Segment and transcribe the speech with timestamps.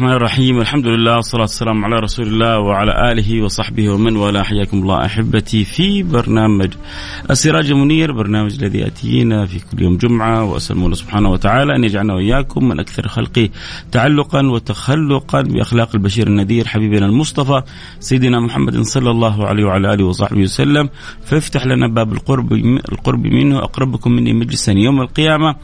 [0.00, 0.60] الرحمن الرحيم.
[0.60, 4.42] الحمد لله والصلاة والسلام على رسول الله وعلى آله وصحبه ومن والاه.
[4.42, 6.70] حياكم الله أحبتي في برنامج
[7.30, 10.44] السراج المنير برنامج الذي يأتينا في كل يوم جمعة.
[10.44, 13.48] وأسأل الله سبحانه وتعالى أن يجعلنا وإياكم من أكثر خلقه
[13.92, 17.62] تعلقا وتخلقا بأخلاق البشير النذير حبيبنا المصطفى
[18.00, 20.88] سيدنا محمد صلى الله عليه وعلى آله وصحبه وسلم.
[21.24, 22.52] فافتح لنا باب القرب
[22.92, 23.58] القرب منه.
[23.58, 25.56] أقربكم مني مجلسا يوم القيامة.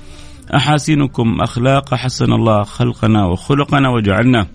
[0.54, 4.46] أحاسنكم أخلاق حسن الله خلقنا وخلقنا وجعلنا.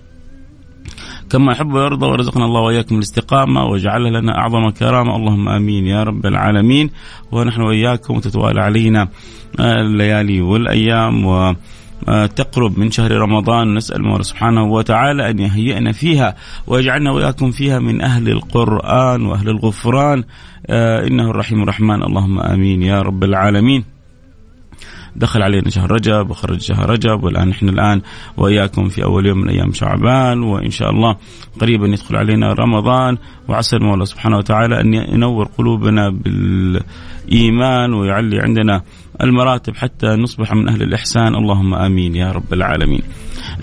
[1.29, 5.15] كما يحب ويرضى ورزقنا الله وإياكم الاستقامة وجعلها لنا أعظم كرامة.
[5.15, 6.89] اللهم آمين يا رب العالمين.
[7.31, 9.07] ونحن وإياكم تتوالى علينا.
[9.59, 11.53] الليالي والأيام و
[12.35, 13.75] تقرب من شهر رمضان.
[13.75, 16.35] نسأل الله سبحانه وتعالى أن يهيئنا فيها
[16.67, 20.23] ويجعلنا وإياكم فيها من أهل القرآن وأهل الغفران.
[21.07, 22.03] إنه الرحيم الرحمن.
[22.03, 24.00] اللهم آمين يا رب العالمين.
[25.15, 28.01] دخل علينا شهر رجب وخرج شهر رجب والآن نحن الآن
[28.37, 31.15] وإياكم في أول يوم من أيام شعبان وإن شاء الله
[31.61, 33.17] قريبا يدخل علينا رمضان
[33.47, 38.81] وعسى المولى سبحانه وتعالى أن ينور قلوبنا بالإيمان ويعلي عندنا
[39.21, 43.01] المراتب حتى نصبح من أهل الإحسان اللهم آمين يا رب العالمين.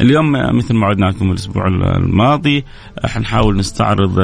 [0.00, 1.66] اليوم مثل ما وعدناكم الأسبوع
[1.97, 2.65] الماضي
[3.04, 4.19] حنحاول نستعرض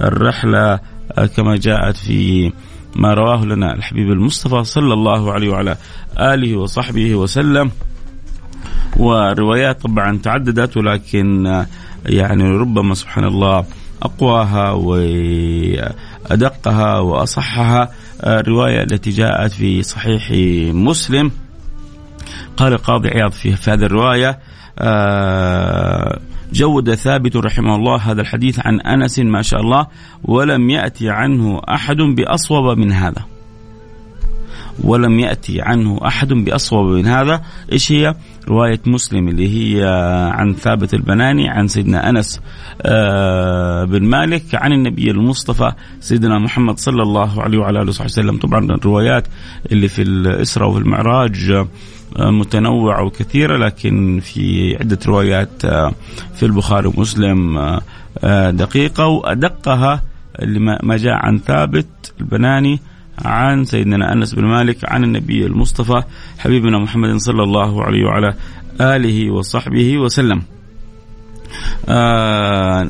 [0.00, 0.80] الرحلة
[1.36, 2.52] كما جاءت في
[2.96, 5.76] ما رواه لنا الحبيب المصطفى صلى الله عليه وعلى
[6.18, 7.70] آله وصحبه وسلم.
[8.96, 11.64] وروايات طبعا تعددت ولكن
[12.06, 13.64] يعني ربما سبحان الله
[14.02, 14.70] أقواها
[16.30, 17.90] وأدقها وأصحها.
[18.26, 20.30] الرواية التي جاءت في صحيح
[20.74, 21.30] مسلم.
[22.56, 24.38] قال القاضي عياض في, في هذه الرواية
[24.78, 26.18] آه
[26.52, 29.86] جود ثابت رحمه الله هذا الحديث عن أنس ما شاء الله
[30.24, 33.22] ولم يأتي عنه أحد بأصوب من هذا.
[34.84, 37.42] ولم يأتي عنه أحد بأصوب من هذا،
[37.72, 38.14] إيش هي؟
[38.48, 39.84] رواية مسلم اللي هي
[40.32, 42.40] عن ثابت البناني عن سيدنا أنس
[42.82, 48.38] آه، بن مالك عن النبي المصطفى سيدنا محمد صلى الله عليه وعلى آله وصحبه وسلم،
[48.38, 49.26] طبعا الروايات
[49.72, 51.66] اللي في الإسراء وفي المعراج
[52.18, 55.92] متنوعة وكثيرة لكن في عدة روايات آه،
[56.34, 57.58] في البخاري ومسلم
[58.24, 60.02] آه، دقيقة وأدقها
[60.82, 62.80] ما جاء عن ثابت البناني
[63.24, 66.02] عن سيدنا أنس بن مالك عن النبي المصطفى
[66.38, 68.34] حبيبنا محمد صلى الله عليه وعلى
[68.80, 70.42] آله وصحبه وسلم.
[71.88, 72.88] آه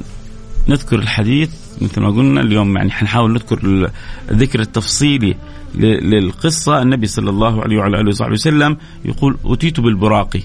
[0.68, 3.90] نذكر الحديث مثل ما قلنا اليوم يعني حنحاول نذكر
[4.30, 5.36] الذكر التفصيلي
[5.74, 6.82] للقصة.
[6.82, 10.36] النبي صلى الله عليه وعلى آله وصحبه وسلم يقول أتيت بالبراق.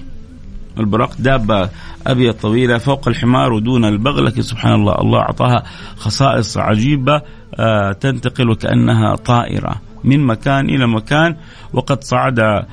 [0.78, 1.70] البراق دابة
[2.06, 5.62] أبيض طويلة فوق الحمار ودون البغل لكن سبحان الله الله أعطاها
[5.96, 7.22] خصائص عجيبة
[7.54, 11.36] آه، تنتقل وكأنها طائرة من مكان إلى مكان
[11.72, 12.64] وقد صعد آه،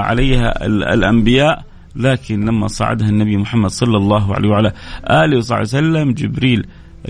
[0.00, 1.68] عليها الأنبياء.
[1.96, 4.72] لكن لما صعدها النبي محمد صلى الله عليه وعلى
[5.10, 6.66] آله وصحبه وسلم جبريل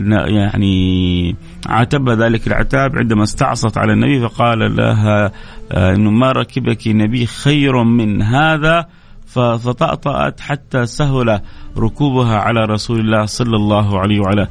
[0.06, 1.36] يعني
[1.66, 5.32] عاتبها ذلك العتاب عندما استعصت على النبي فقال لها
[5.72, 8.86] آه، إنه ما ركبك نبي خير من هذا؟
[9.26, 11.40] فطأطأت حتى سهل
[11.78, 14.48] ركوبها على رسول الله صلى الله عليه وعلى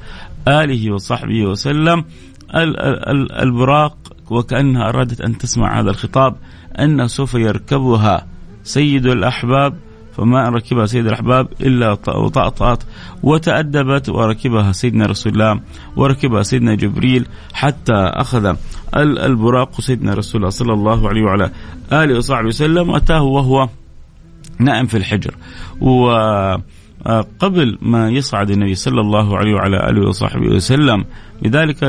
[0.47, 2.05] آله وصحبه وسلم.
[3.41, 3.97] البراق
[4.29, 6.35] وكأنها أرادت أن تسمع هذا الخطاب
[6.79, 8.25] أن سوف يركبها.
[8.63, 9.77] سيد الأحباب
[10.17, 12.83] فما ركبها سيد الأحباب إلا وطأطأت
[13.23, 15.61] وتأدبت وركبها سيدنا رسول الله
[15.95, 18.55] وركبها سيدنا جبريل حتى أخذ
[18.97, 21.51] البراق سيدنا رسول الله صلى الله عليه وعلى
[21.93, 23.69] آله وصحبه وسلم أتاه وهو
[24.59, 25.35] نائم في الحجر
[25.81, 26.11] و
[27.39, 31.05] قبل ما يصعد النبي صلى الله عليه وعلى آله وصحبه وسلم
[31.41, 31.83] لذلك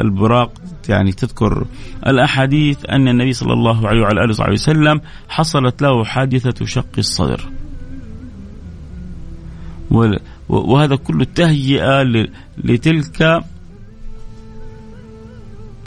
[0.00, 0.52] البراق
[0.88, 1.66] يعني تذكر
[2.06, 7.40] الأحاديث أن النبي صلى الله عليه وعلى آله وصحبه وسلم حصلت له حادثة شق الصدر.
[10.48, 12.02] وهذا كله تهيئه
[12.58, 13.44] لتلك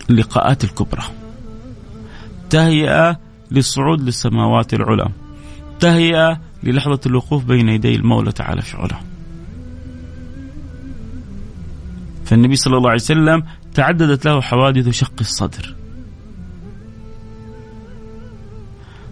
[0.09, 1.03] اللقاءات الكبرى.
[2.49, 3.19] تهيئة
[3.51, 5.09] للصعود للسماوات العلى.
[5.79, 8.99] تهيئة للحظة الوقوف بين يدي المولى تعالى في علاه.
[12.25, 13.43] فالنبي صلى الله عليه وسلم
[13.73, 15.75] تعددت له حوادث شق الصدر.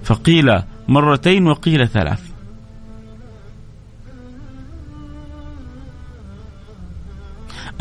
[0.03, 2.24] فقيل مرتين وقيل ثلاث.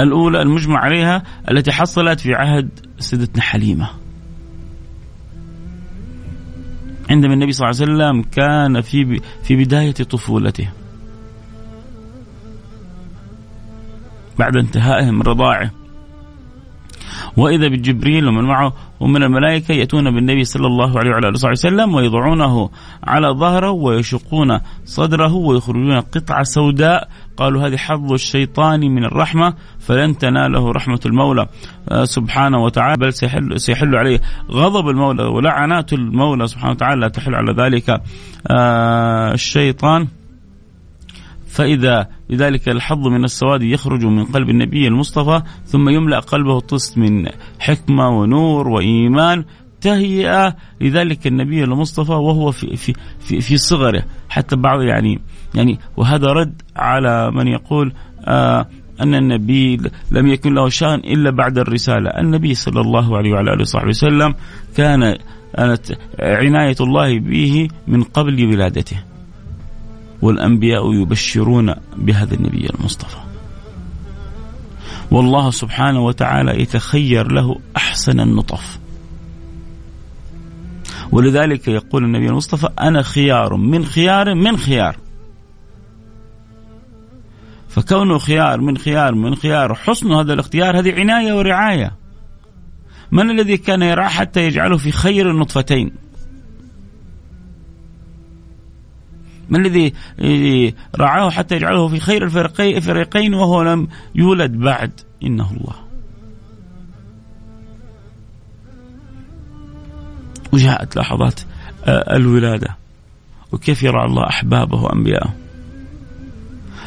[0.00, 2.69] الأولى المجمع عليها التي حصلت في عهد
[2.99, 3.91] سيدتنا حليمة.
[7.11, 10.69] عندما النبي صلى الله عليه وسلم كان في في بداية طفولته.
[14.38, 15.84] بعد انتهائه من رضاعه.
[17.37, 22.71] وإذا بجبريل ومن معه ومن الملائكة يأتون بالنبي صلى الله عليه وعلى آله وسلم ويضعونه
[23.05, 27.09] على ظهره ويشقون صدره ويخرجون قطعة سوداء.
[27.37, 31.47] قالوا هذه حظ الشيطان من الرحمة فلن تناله رحمة المولى.
[31.89, 34.21] آه، سبحانه وتعالى بل سيحل, سيحل عليه
[34.51, 37.01] غضب المولى ولعنات المولى سبحانه وتعالى.
[37.01, 38.03] لا تحل على ذلك.
[38.51, 40.09] آه، الشيطان
[41.55, 47.27] فإذا بذلك الحظ من السواد يخرج من قلب النبي المصطفى ثم يملأ قلبه طست من
[47.59, 49.45] حكمة ونور وإيمان
[49.81, 54.03] تهيئة لذلك النبي المصطفى وهو في في في, في صغره.
[54.29, 55.21] حتى بعض يعني
[55.55, 57.93] يعني وهذا رد على من يقول
[58.25, 58.69] آه
[59.01, 59.81] أن النبي
[60.11, 62.11] لم يكن له شأن إلا بعد الرسالة.
[62.11, 64.35] النبي صلى الله عليه وعلى آله وصحبه وسلم
[64.77, 65.17] كان
[66.19, 69.14] عناية الله به من قبل ولادته.
[70.25, 73.17] والأنبياء يبشرون بهذا النبي المصطفى.
[75.11, 78.79] والله سبحانه وتعالى يتخير له أحسن النطف.
[81.12, 84.96] ولذلك يقول النبي المصطفى أنا خيار من خيار من خيار.
[87.69, 91.93] فكونه خيار من خيار من خيار حسن هذا الاختيار هذه عناية ورعاية.
[93.13, 96.04] من الذي كان يرعى حتى يجعله في خير النطفتين؟
[99.51, 99.93] من الذي
[100.96, 102.24] رعاه حتى يجعله في خير
[102.60, 105.01] الفريقين وهو لم يولد بعد.
[105.22, 105.74] إنه الله.
[110.53, 111.41] وجاءت لحظات
[111.84, 112.77] آه، الولادة.
[113.53, 115.34] وكيف يرعى الله أحبابه وأنبياءه.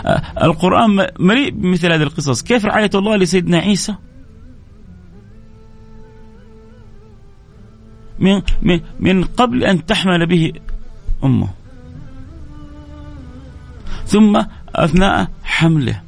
[0.05, 2.41] آه، القرآن مليء بمثل هذه القصص.
[2.41, 3.95] كيف رعاية الله لسيدنا عيسى؟
[8.19, 8.41] من
[8.99, 10.53] من قبل أن تحمل به
[11.23, 11.49] أمه.
[14.07, 14.43] ثم
[14.75, 16.01] أثناء حمله.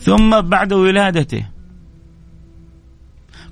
[0.00, 1.46] ثم بعد ولادته.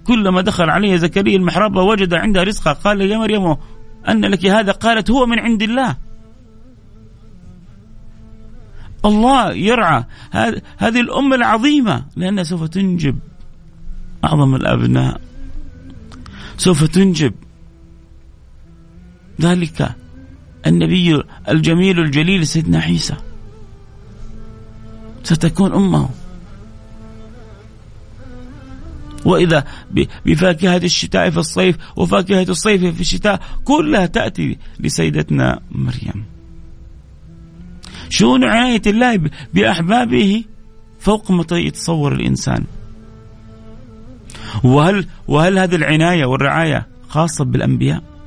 [0.05, 3.57] كلما دخل عليه زكريا المحراب وجد عندها رزقا قال يا مريم
[4.09, 5.97] أن لك هذا؟ قالت هو من عند الله.
[9.05, 10.05] الله يرعى
[10.78, 13.19] هذه الأمة العظيمة لأنها سوف تنجب
[14.25, 15.21] أعظم الأبناء.
[16.57, 17.35] سوف تنجب.
[19.40, 19.95] ذلك
[20.67, 23.17] النبي الجميل الجليل سيدنا عيسى.
[25.23, 26.09] ستكون أمه.
[29.25, 29.65] وإذا
[30.27, 36.25] بفاكهة الشتاء في الصيف وفاكهة الصيف في الشتاء كلها تأتي لسيدتنا مريم.
[38.09, 40.45] شؤون عناية الله بأحبابه
[41.00, 42.65] فوق ما يتصور الإنسان.
[44.65, 48.18] وهل وهل هذه العناية والرعاية خاصة بالأنبياء؟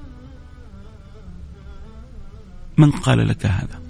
[2.77, 3.81] من قال لك هذا؟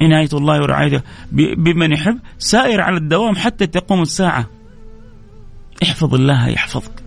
[0.00, 4.50] عناية الله ورعايته بمن يحب سائر على الدوام حتى تقوم الساعة.
[5.82, 7.02] احفظ الله يحفظك.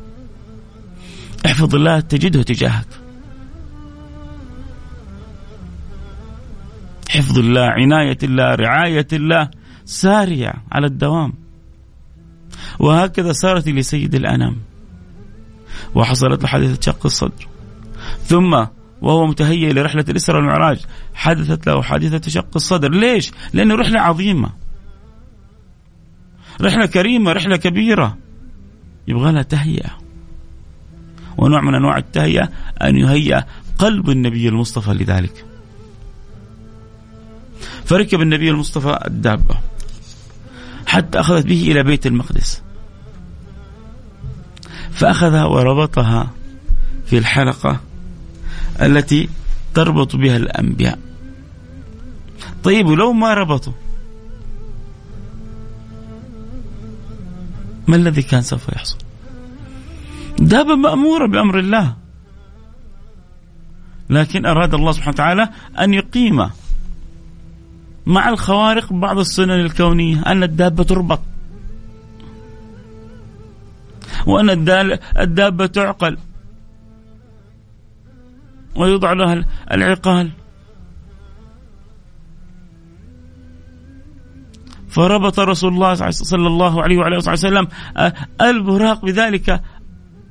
[1.45, 2.87] احفظ الله تجده تجاهك.
[7.09, 9.49] حفظ الله عناية الله رعاية الله
[9.85, 11.33] سارية على الدوام.
[12.79, 14.57] وهكذا صارت لسيد الأنام.
[15.95, 17.47] وحصلت له حادثة شق الصدر.
[18.25, 18.65] ثم
[19.01, 20.79] وهو متهيئ لرحلة الإسراء والمعراج
[21.13, 22.91] حدثت له حادثة شق الصدر.
[22.91, 24.49] ليش؟ لأنه رحلة عظيمة.
[26.61, 28.17] رحلة كريمة رحلة كبيرة.
[29.07, 29.97] يبغى لها تهيئة.
[31.37, 32.49] ونوع من أنواع التهيئة
[32.83, 33.41] أن يهيئ
[33.77, 35.45] قلب النبي المصطفى لذلك.
[37.85, 39.55] فركب النبي المصطفى الدابة.
[40.85, 42.61] حتى أخذت به إلى بيت المقدس.
[44.91, 46.31] فأخذها وربطها
[47.05, 47.79] في الحلقة
[48.81, 49.29] التي
[49.73, 50.99] تربط بها الأنبياء.
[52.63, 53.73] طيب ولو ما ربطوا
[57.87, 58.97] ما الذي كان سوف يحصل؟
[60.39, 61.95] دابة مأمورة بأمر الله.
[64.09, 66.49] لكن أراد الله سبحانه وتعالى أن يقيم
[68.05, 71.19] مع الخوارق بعض السنن الكونية أن الدابة تربط
[74.25, 74.49] وأن
[75.17, 76.17] الدابة تعقل.
[78.77, 80.31] ويوضع لها العقال.
[84.89, 87.67] فربط رسول الله صلى الله عليه وعلى آله وسلم
[87.97, 89.61] آه، البراق بذلك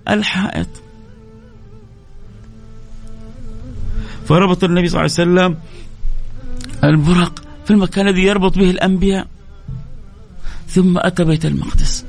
[0.08, 0.68] الحائط.
[4.26, 5.58] فربط النبي صلى الله عليه وسلم
[6.84, 9.26] البراق في المكان الذي يربط به الأنبياء.
[10.68, 12.04] ثم أتى بيت المقدس.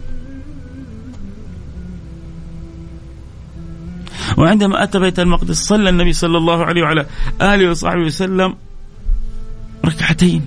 [4.38, 7.06] وعندما أتى بيت المقدس صلى النبي صلى الله عليه وعلى
[7.42, 8.56] آله وصحبه وسلم
[9.86, 10.46] ركعتين.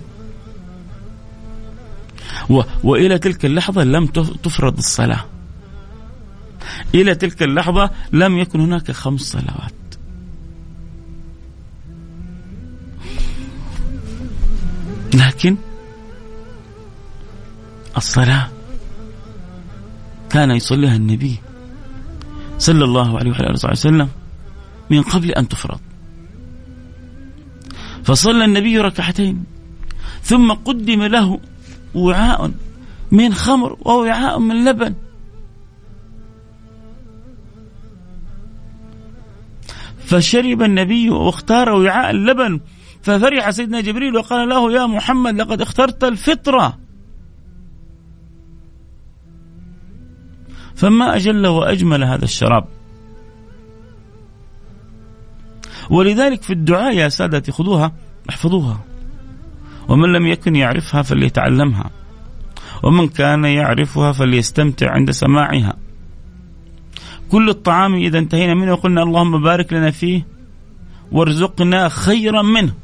[2.50, 2.62] و...
[2.84, 4.06] وإلى تلك اللحظة لم
[4.42, 5.24] تفرض الصلاة.
[6.94, 9.72] إلى تلك اللحظة لم يكن هناك خمس صلوات.
[15.14, 15.56] لكن
[17.96, 18.48] الصلاة
[20.30, 21.49] كان يصليها النبي.
[22.60, 24.08] صلى الله عليه وعلى آله وسلم
[24.90, 25.80] من قبل أن تفرض.
[28.04, 29.44] فصلى النبي ركعتين
[30.22, 31.40] ثم قدم له
[31.94, 32.52] وعاء
[33.10, 34.94] من خمر ووعاء من لبن.
[40.04, 42.60] فشرب النبي واختار وعاء اللبن
[43.02, 46.78] ففرح سيدنا جبريل وقال له يا محمد لقد اخترت الفطرة
[50.80, 52.64] فما أجل وأجمل هذا الشراب.
[55.90, 57.92] ولذلك في الدعاء يا سادتي خذوها
[58.30, 58.80] احفظوها.
[59.88, 61.90] ومن لم يكن يعرفها فليتعلمها.
[62.82, 65.76] ومن كان يعرفها فليستمتع عند سماعها.
[67.30, 70.26] كل الطعام إذا انتهينا منه وقلنا اللهم بارك لنا فيه
[71.12, 72.74] وارزقنا خيرا منه.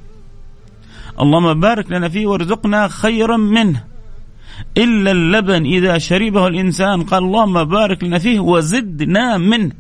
[1.21, 3.96] اللهم بارك لنا فيه وارزقنا خيرا منه.
[4.77, 7.03] إلا اللبن إذا شربه الإنسان.
[7.03, 9.73] قال اللهم بارك لنا فيه وزدنا منه.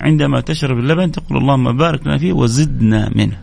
[0.00, 3.40] عندما تشرب اللبن تقول اللهم بارك لنا فيه وزدنا منه.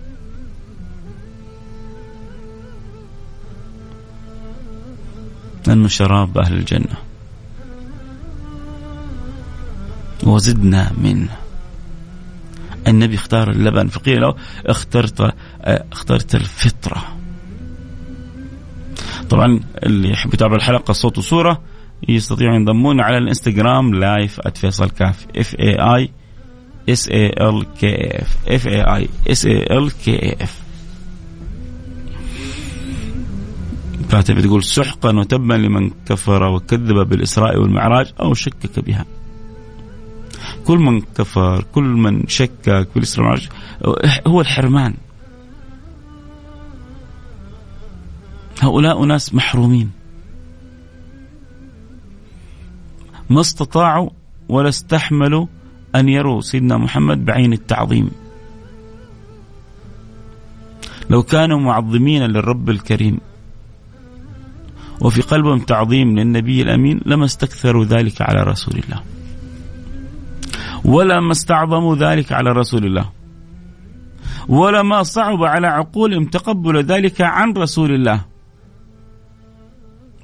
[5.67, 6.98] لأنه شراب أهل الجنة.
[10.24, 11.36] وزدنا منه.
[12.88, 13.88] النبي اختار اللبن.
[13.88, 15.34] فقيل له اخترت
[15.91, 17.16] اخترت الفطرة.
[19.29, 21.62] طبعا اللي يحب يتابع الحلقة صوت وصورة
[22.10, 26.10] يستطيعوا ينضمون على الإنستغرام live @فيصل كاف F A I
[26.89, 30.62] S A L K F F A I S A L K F
[34.10, 39.05] فاتبة تقول سحقا وتبا لمن كفر وكذب بالإسراء والمعراج أو شكك بها.
[40.65, 43.50] كل من كفر كل من شكك بالإسراء والمعراج
[44.27, 44.93] هو الحرمان.
[48.62, 49.92] هؤلاء ناس محرومين.
[53.30, 54.10] ما استطاعوا
[54.50, 55.46] ولا استحملوا
[55.96, 58.12] أن يروا سيدنا محمد بعين التعظيم.
[61.10, 63.20] لو كانوا معظمين للرب الكريم
[65.02, 69.02] وفي قلبهم تعظيم للنبي الأمين لما استكثروا ذلك على رسول الله.
[70.86, 73.10] ولما استعظموا ذلك على رسول الله.
[74.48, 78.37] ولما صعب على عقولهم تقبل ذلك عن رسول الله.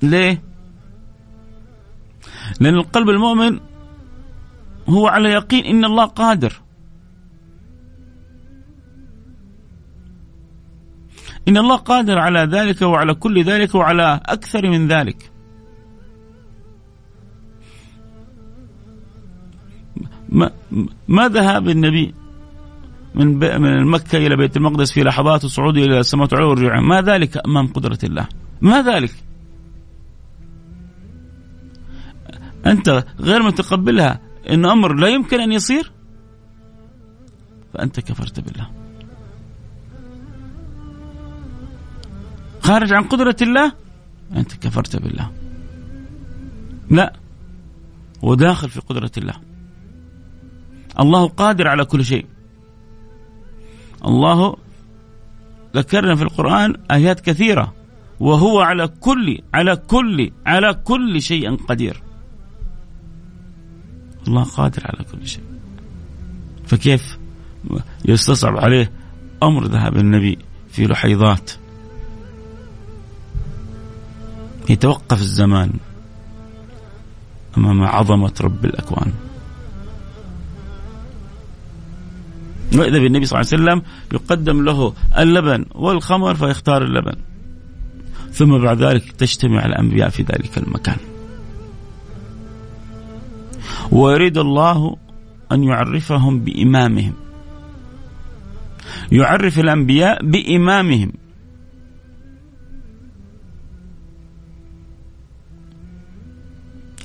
[0.04, 0.44] ليه؟
[2.60, 3.60] لأن القلب المؤمن
[4.90, 6.54] هو على يقين إن الله قادر.
[11.48, 15.32] إن الله قادر على ذلك وعلى كل ذلك وعلى أكثر من ذلك.
[20.30, 20.52] ما,
[21.08, 22.14] ما ذهب النبي
[23.16, 23.28] من
[23.62, 27.68] من مكة إلى بيت المقدس في لحظات وصعوده إلى السماء العلى والرجوع ما ذلك أمام
[27.68, 28.28] قدرة الله؟
[28.62, 29.12] ما ذلك؟
[32.66, 35.92] أنت غير متقبلها إن أمر لا يمكن أن يصير؟
[37.74, 38.70] فأنت كفرت بالله.
[42.62, 43.74] خارج عن قدرة الله
[44.36, 45.32] أنت كفرت بالله.
[46.90, 47.14] لا
[48.22, 49.34] وداخل في قدرة الله.
[51.00, 52.26] الله قادر على كل شيء.
[54.06, 54.58] الله
[55.76, 57.74] ذكرنا في القرآن آيات كثيرة
[58.20, 62.04] وهو على كل على كل على كل شيء قدير.
[64.28, 65.44] الله قادر على كل شيء.
[66.66, 67.18] فكيف
[68.06, 68.92] يستصعب عليه
[69.44, 70.38] أمر ذهاب النبي
[70.72, 71.52] في لحيضات؟
[74.70, 75.74] يتوقف الزمان
[77.58, 79.14] أمام عظمة رب الأكوان.
[82.76, 83.82] وإذا بالنبي صلى الله عليه وسلم
[84.14, 87.16] يقدم له اللبن والخمر فيختار اللبن.
[88.32, 90.98] ثم بعد ذلك تجتمع الأنبياء في ذلك المكان.
[93.92, 94.96] ويريد الله
[95.52, 97.14] أن يعرفهم بإمامهم.
[99.12, 101.12] يعرف الأنبياء بإمامهم.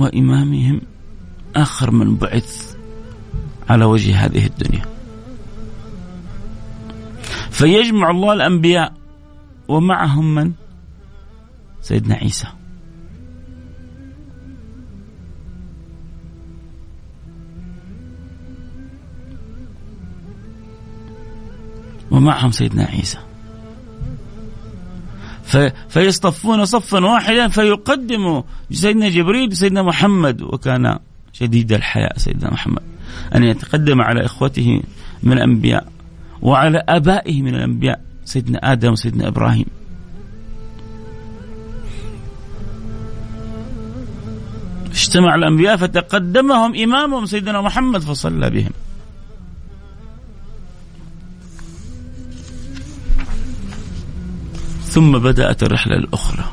[0.01, 0.81] وإمامهم
[1.57, 2.77] آخر من بعث
[3.71, 4.87] على وجه هذه الدنيا.
[7.51, 8.93] فيجمع الله الأنبياء
[9.69, 10.53] ومعهم من؟
[11.81, 12.58] سيدنا عيسى.
[22.11, 23.19] ومعهم سيدنا عيسى.
[25.89, 30.99] فيصطفون صفا واحدا فيقدم سيدنا جبريل سيدنا محمد وكان
[31.33, 32.83] شديد الحياء سيدنا محمد.
[33.35, 34.83] أن يتقدم على إخوته
[35.23, 35.93] من الأنبياء
[36.43, 39.67] وعلى آبائه من الأنبياء سيدنا آدم وسيدنا إبراهيم.
[44.91, 48.71] اجتمع الأنبياء فتقدمهم إمامهم سيدنا محمد فصلى بهم.
[54.89, 56.45] ثم بدأت الرحلة الأخرى.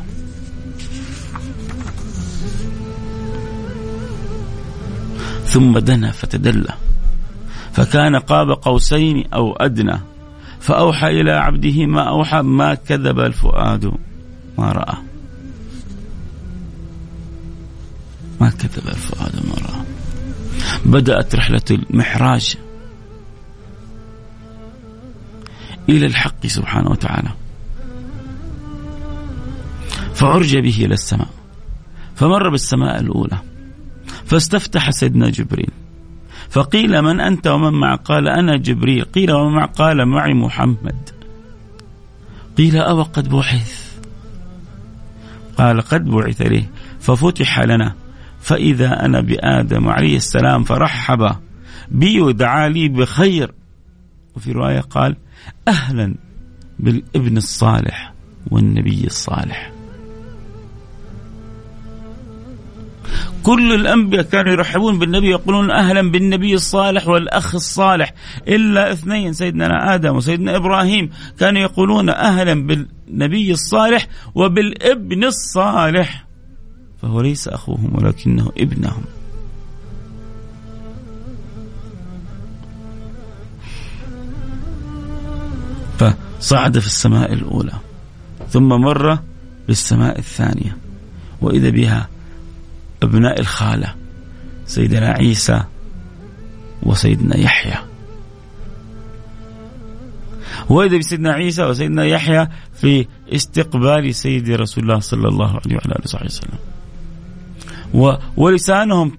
[5.45, 6.73] ثم دنا فتدلى.
[7.73, 9.99] فكان قاب قوسين أو أدنى.
[10.59, 13.91] فأوحى إلى عبده ما أوحى ما كذب الفؤاد.
[14.57, 14.97] ما رأى.
[18.41, 19.85] ما كذب الفؤاد ما رأى.
[20.85, 22.57] بدأت رحلة المحراج
[25.89, 27.44] إلى الحق سبحانه وتعالى.
[30.15, 31.29] فعرج به إلى السماء
[32.15, 33.37] فمر بالسماء الأولى
[34.25, 35.71] فاستفتح سيدنا جبريل
[36.49, 41.09] فقيل من أنت ومن معك؟ قال أنا جبريل قيل ومن معك؟ قال معي محمد.
[42.57, 43.97] قيل أو قد بعث؟
[45.57, 46.65] قال قد بعث لي
[46.99, 47.95] ففتح لنا
[48.39, 51.35] فإذا أنا بآدم عليه السلام فرحب
[51.91, 53.53] بي ودعا لي بخير.
[54.35, 55.15] وفي رواية قال
[55.67, 56.15] أهلا
[56.79, 58.13] بالابن الصالح
[58.51, 59.74] والنبي الصالح.
[63.43, 68.13] كل الأنبياء كانوا يرحبون بالنبي يقولون أهلا بالنبي الصالح والأخ الصالح.
[68.47, 76.25] إلا اثنين سيدنا آدم وسيدنا إبراهيم كانوا يقولون أهلا بالنبي الصالح وبالابن الصالح.
[77.01, 79.03] فهو ليس أخوهم ولكنه ابنهم.
[85.97, 87.73] فصعد في السماء الأولى
[88.49, 89.19] ثم مر
[89.67, 90.77] بالسماء الثانية
[91.41, 92.07] وإذا بها
[93.05, 93.95] أبناء الخالة
[94.65, 95.63] سيدنا عيسى
[96.83, 97.77] وسيدنا يحيى
[100.69, 106.03] وإذا بسيدنا عيسى وسيدنا يحيى في استقبال سيدي رسول الله صلى الله عليه وعلى آله
[106.03, 106.59] وصحبه وسلم.
[108.37, 109.17] ولسانهم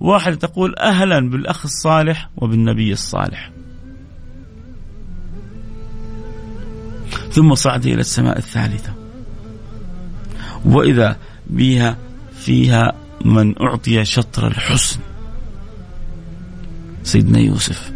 [0.00, 3.50] واحد تقول أهلا بالأخ الصالح وبالنبي الصالح.
[7.30, 8.92] ثم صعد إلى السماء الثالثة.
[10.64, 11.96] وإذا بها
[12.40, 12.92] فيها
[13.24, 15.00] من أعطي شطر الحسن.
[17.02, 17.92] سيدنا يوسف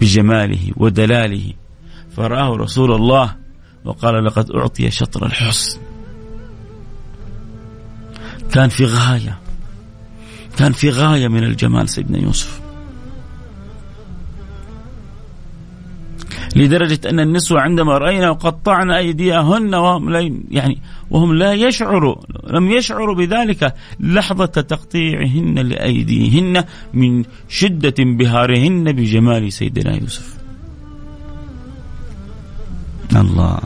[0.00, 1.52] بجماله ودلاله
[2.16, 3.34] فرآه رسول الله
[3.84, 5.78] وقال لقد أعطي شطر الحسن.
[8.52, 9.38] كان في غاية
[10.58, 12.60] كان في غاية من الجمال سيدنا يوسف.
[16.56, 20.10] لدرجة أن النسوة عندما رأينا قطعن أيديهن وهم
[20.50, 22.16] يعني وهم لا يشعروا
[22.46, 26.64] لم يشعروا بذلك لحظة تقطيعهن لأيديهن
[26.94, 30.36] من شدة انبهارهن بجمال سيدنا يوسف
[33.16, 33.58] الله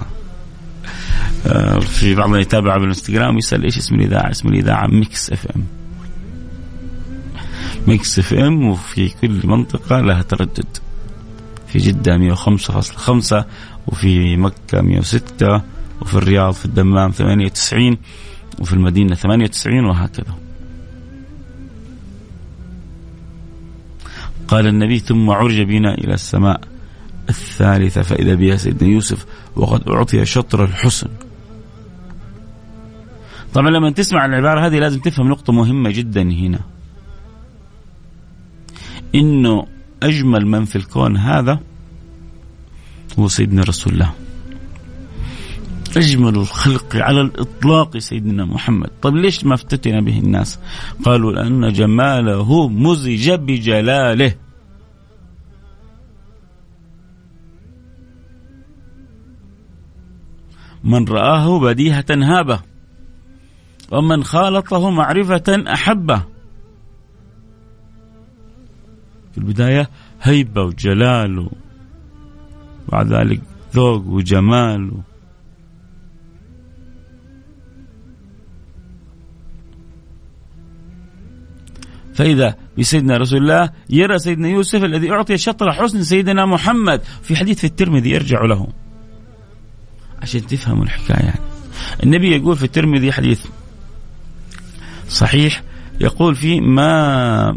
[1.47, 5.65] آه، في بعض يتابع بالانستغرام يسأل إيش اسم الإذاعة؟ اسم الإذاعة Mix FM.
[7.87, 10.77] Mix FM وفي كل منطقة لها تردد.
[11.67, 13.45] في جدة 105.5
[13.87, 15.63] وفي مكة 106
[16.01, 17.97] وفي الرياض في الدمام 98
[18.61, 20.35] وفي المدينة 98 وهكذا.
[24.49, 26.61] قال النبي ثم عرج بنا إلى السماء
[27.29, 31.09] الثالثة فإذا بها سيدنا يوسف وقد أعطي شطر الحسن.
[33.55, 36.61] طبعا لما تسمع العبارة هذه لازم تفهم نقطة مهمة جدا هنا.
[39.15, 39.67] إنه
[40.03, 41.61] أجمل من في الكون هذا
[43.19, 44.13] هو سيدنا رسول الله.
[45.97, 48.91] أجمل الخلق على الإطلاق سيدنا محمد.
[49.03, 50.59] طيب ليش ما افتتن به الناس؟
[51.05, 54.35] قالوا لأن جماله مزج بجلاله.
[60.85, 62.61] من رآه بديهة هابه
[63.93, 66.23] ومن خالطه معرفة أحبه.
[69.33, 69.91] في البداية
[70.23, 71.51] هيبة وجلال
[72.89, 73.41] وبعد ذلك
[73.75, 74.93] ذوق وجمال
[82.21, 87.01] فإذا بسيدنا رسول الله يرى سيدنا يوسف الذي أعطي شطر حسن سيدنا محمد.
[87.23, 88.69] في حديث في الترمذي يرجع له.
[90.23, 91.35] عشان تفهموا الحكاية.
[92.03, 93.47] النبي يقول في الترمذي حديث
[95.09, 95.63] صحيح
[96.01, 97.57] يقول فيه ما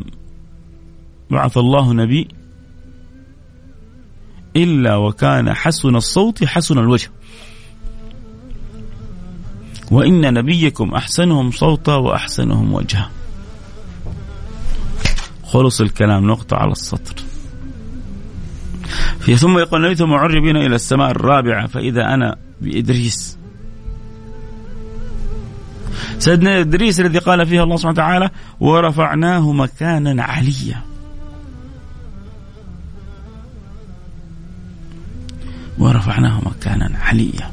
[1.32, 2.28] بعث الله نبي
[4.56, 7.12] إلا وكان حسن الصوت حسن الوجه.
[9.91, 13.10] وإن نبيكم أحسنهم صوتا وأحسنهم وجها.
[15.54, 17.16] خلص الكلام نقطة على السطر.
[19.20, 23.38] في ثم يقول النبي ثم عرج بنا إلى السماء الرابعة فإذا أنا بإدريس.
[26.20, 30.82] سيدنا إدريس الذي قال فيها الله سبحانه وتعالى ورفعناه مكانا عليا.
[35.78, 37.52] ورفعناه مكانا عليا.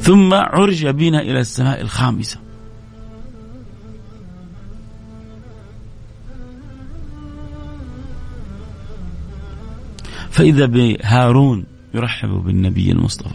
[0.00, 2.44] ثم عرج بنا إلى السماء الخامسة.
[10.34, 13.34] فإذا بهارون يرحب بالنبي المصطفى.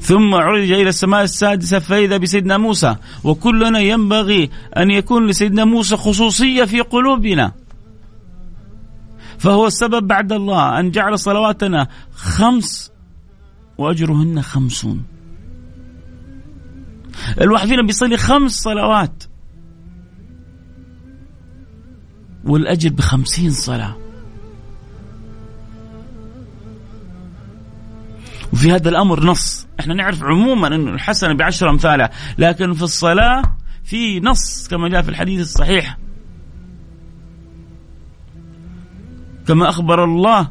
[0.00, 6.64] ثم عرج إلى السماء السادسة فإذا بسيدنا موسى وكلنا ينبغي أن يكون لسيدنا موسى خصوصية
[6.64, 7.52] في قلوبنا.
[9.38, 12.92] فهو السبب بعد الله أن جعل صلواتنا خمس
[13.78, 15.02] وأجرهن خمسون.
[17.40, 19.24] الواحد فينا بيصلي خمس صلوات.
[22.44, 23.99] والأجر بخمسين صلاة.
[28.52, 29.66] وفي هذا الأمر نص.
[29.80, 33.42] إحنا نعرف عموما إنه الحسنة بعشر أمثالها لكن في الصلاة
[33.84, 35.98] في نص كما جاء في الحديث الصحيح.
[39.48, 40.50] كما أخبر الله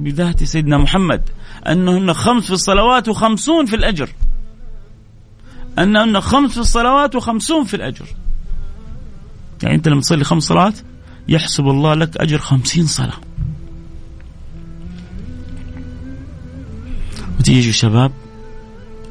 [0.00, 1.22] بذات سيدنا محمد
[1.68, 4.10] أنهن خمس في الصلوات وخمسون في الأجر.
[5.78, 8.06] أنهن خمس في الصلوات وخمسون في الأجر.
[9.62, 10.74] يعني أنت لما تصلي خمس صلوات
[11.28, 13.20] يحسب الله لك أجر خمسين صلاة.
[17.38, 18.12] وتيجي شباب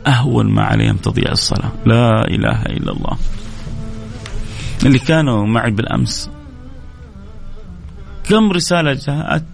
[0.07, 1.71] أهون ما عليهم تضيع الصلاة.
[1.85, 3.17] لا إله إلا الله.
[4.85, 6.29] اللي كانوا معي بالأمس
[8.23, 9.45] كم رسالة جاءت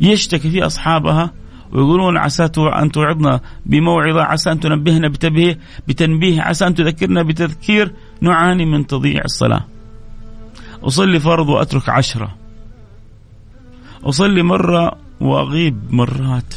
[0.00, 1.30] يشتكي في أصحابها
[1.72, 8.66] ويقولون عسى أن توعظنا بموعظة عسى أن تنبهنا بتنبيه بتنبيه عسى أن تذكرنا بتذكير نعاني
[8.66, 9.64] من تضييع الصلاة.
[10.82, 12.34] أصلي فرض وأترك عشرة.
[14.04, 16.54] أصلي مرة وأغيب مرات.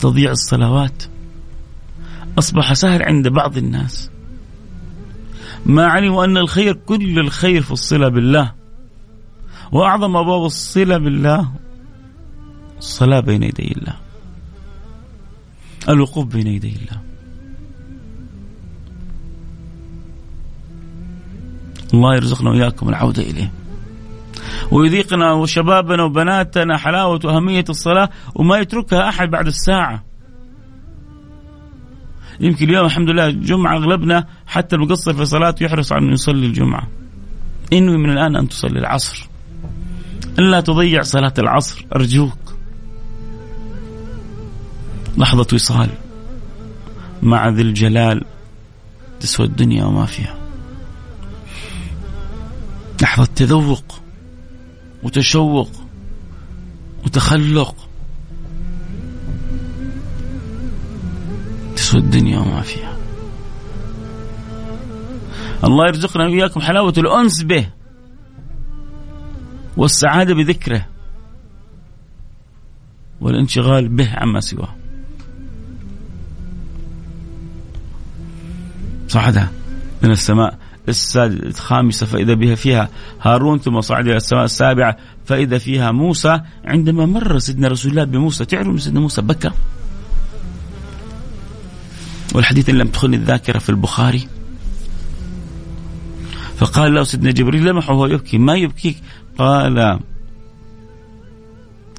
[0.00, 1.02] تضيع الصلوات.
[2.38, 4.10] أصبح سهل عند بعض الناس.
[5.66, 8.52] ما علموا أن الخير كل الخير في الصلة بالله.
[9.72, 11.52] وأعظم أبواب الصلة بالله
[12.78, 13.96] الصلاة بين يدي الله.
[15.88, 17.00] الوقوف بين يدي الله.
[21.94, 23.59] الله يرزقنا وإياكم العودة إليه.
[24.70, 30.04] ويذيقنا وشبابنا وبناتنا حلاوة وأهمية الصلاة وما يتركها أحد بعد الساعة.
[32.40, 36.88] يمكن اليوم الحمد لله الجمعة أغلبنا حتى المقصر في صلاته يحرص على أن يصلي الجمعة.
[37.72, 39.28] انوي من الآن أن تصلي العصر.
[40.38, 42.38] ألا تضيع صلاة العصر أرجوك.
[45.18, 45.88] لحظة وصال
[47.22, 48.24] مع ذي الجلال
[49.20, 50.34] تسوى الدنيا وما فيها.
[53.02, 53.99] لحظة تذوق.
[55.02, 55.70] وتشوق
[57.04, 57.74] وتخلق
[61.76, 62.96] تسوى الدنيا وما فيها.
[65.64, 67.70] الله يرزقنا وإياكم حلاوة الأنس به
[69.76, 70.86] والسعادة بذكره
[73.20, 74.76] والانشغال به عما سواه.
[79.08, 79.48] صعد
[80.02, 80.58] من السماء.
[81.16, 82.88] الخامسة فإذا بها فيها
[83.20, 86.40] هارون ثم صعد إلى السماء السابعة فإذا فيها موسى.
[86.64, 89.50] عندما مر سيدنا رسول الله بموسى تعرف سيدنا موسى بكى؟
[92.34, 94.28] والحديث اللي لم تخن الذاكرة في البخاري.
[96.56, 98.96] فقال له سيدنا جبريل لمح وهو يبكي؟ ما يبكيك؟
[99.38, 99.98] قال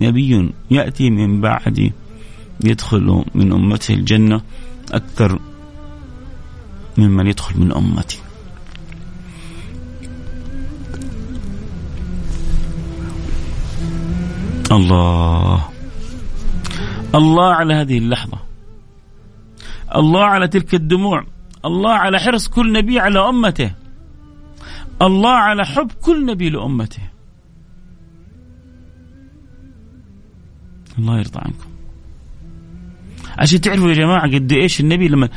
[0.01, 1.93] نبي يأتي من بعدي
[2.63, 4.41] يدخل من أمته الجنة
[4.91, 5.39] أكثر
[6.97, 8.19] ممن يدخل من أمتي.
[14.71, 15.69] الله.
[17.15, 18.37] الله على هذه اللحظة.
[19.95, 21.25] الله على تلك الدموع.
[21.65, 23.71] الله على حرص كل نبي على أمته.
[25.01, 27.03] الله على حب كل نبي لأمته.
[30.97, 31.69] الله يرضى عنكم.
[33.37, 35.29] عشان تعرفوا يا جماعة قد إيش النبي لما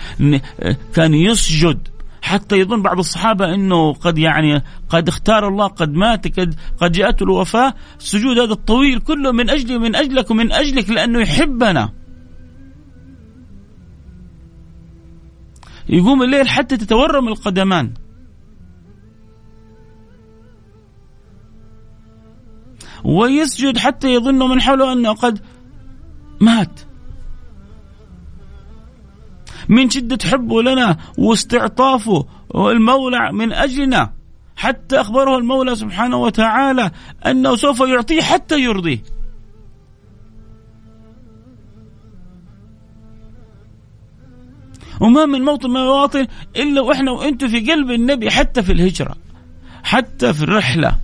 [0.94, 1.88] كان يسجد
[2.24, 7.24] حتى يظن بعض الصحابة أنه قد يعني قد اختار الله قد مات قد, قد جاءته
[7.24, 7.74] الوفاة.
[7.98, 11.92] السجود هذا الطويل كله من أجلي ومن أجلك ومن أجلك لأنه يحبنا.
[15.88, 17.94] يقوم الليل حتى تتورم القدمان.
[23.04, 25.40] ويسجد حتى يظن من حوله أنه قد
[26.40, 26.80] مات.
[29.68, 34.12] من شدة حبه لنا واستعطافه المولى من أجلنا.
[34.56, 36.90] حتى أخبره المولى سبحانه وتعالى
[37.26, 39.02] أنه سوف يعطيه حتى يرضيه.
[45.00, 49.16] وما من موطن من المواطن إلا وإحنا وإنتم في قلب النبي حتى في الهجرة
[49.84, 50.96] حتى في الرحلة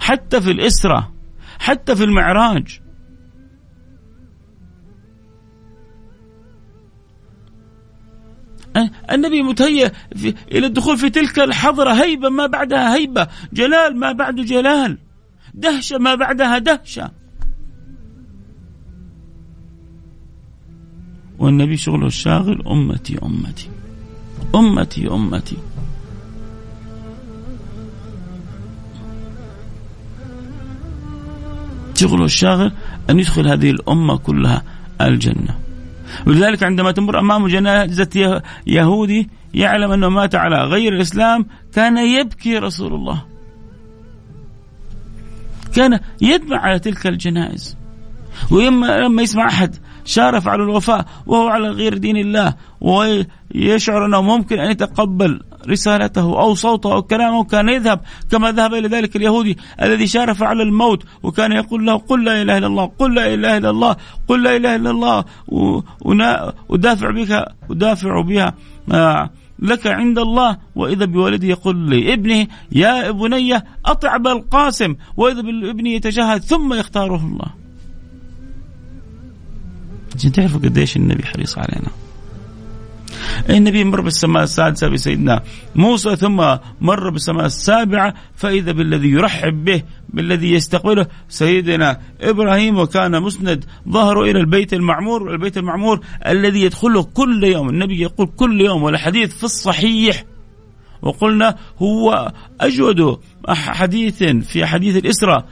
[0.00, 1.12] حتى في الإسرة
[1.58, 2.80] حتى في المعراج.
[9.10, 9.92] النبي متهيأ
[10.52, 13.28] إلى الدخول في تلك الحضرة هيبة ما بعدها هيبة.
[13.52, 14.98] جلال ما بعده جلال.
[15.54, 17.10] دهشة ما بعدها دهشة.
[21.38, 23.68] والنبي شغله الشاغل أمتي أمتي.
[24.54, 25.56] أمتي أمتي.
[31.94, 32.72] شغله الشاغل
[33.10, 34.62] أن يدخل هذه الأمة كلها
[35.00, 35.69] الجنة.
[36.26, 42.94] ولذلك عندما تمر امامه جنازة يهودي يعلم أنه مات على غير الإسلام كان يبكي رسول
[42.94, 43.24] الله.
[45.74, 47.76] كان يدمع على تلك الجنائز.
[48.50, 54.58] ولما لما يسمع أحد شارف على الوفاء وهو على غير دين الله ويشعر أنه ممكن
[54.58, 60.06] أن يتقبل رسالته أو صوته أو كلامه كان يذهب كما ذهب إلى ذلك اليهودي الذي
[60.06, 63.70] شارف على الموت وكان يقول له قل لا إله إلا الله قل لا إله إلا
[63.70, 63.96] الله
[64.28, 65.24] قل لا إله إلا الله
[66.68, 68.54] ودافع بك ودافع بها
[68.92, 70.58] آه، لك عند الله.
[70.76, 77.50] وإذا بوالده يقول لابنه يا بني اطع بالقاسم وإذا بالابن يتجاهل ثم يختاره الله.
[80.16, 81.90] عشان تعرفوا قديش النبي حريص علينا.
[83.50, 85.42] النبي مر بالسماء السادسة بسيدنا
[85.74, 93.64] موسى ثم مر بالسماء السابعة فإذا بالذي يرحب به بالذي يستقبله سيدنا إبراهيم وكان مسند
[93.88, 97.68] ظهره إلى البيت المعمور البيت المعمور الذي يدخله كل يوم.
[97.68, 100.24] النبي يقول كل يوم والحديث في الصحيح.
[101.02, 105.44] وقلنا هو أجود حديث في حديث الإسراء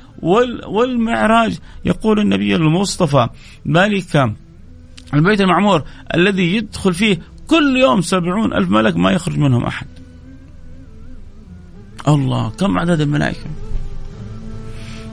[0.68, 1.58] والمعراج.
[1.84, 3.28] يقول النبي المصطفى
[3.68, 4.34] ذلك
[5.14, 5.82] البيت المعمور
[6.14, 7.18] الذي يدخل فيه
[7.48, 9.86] كل يوم سبعون ألف ملك ما يخرج منهم أحد.
[12.08, 13.50] الله كم عدد الملائكة؟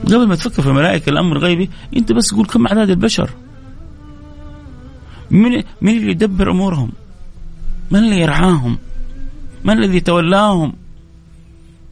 [0.05, 1.69] قبل ما تفكر في ملائكة الأمر غيبي.
[1.95, 3.29] أنت بس قول كم أعداد البشر؟
[5.31, 6.91] من من اللي يدبر أمورهم؟
[7.91, 8.77] من اللي يرعاهم؟
[9.63, 10.73] من الذي تولاهم؟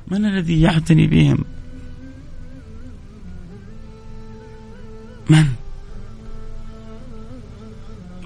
[0.08, 1.38] من الذي يعتني بهم؟
[5.30, 5.46] من؟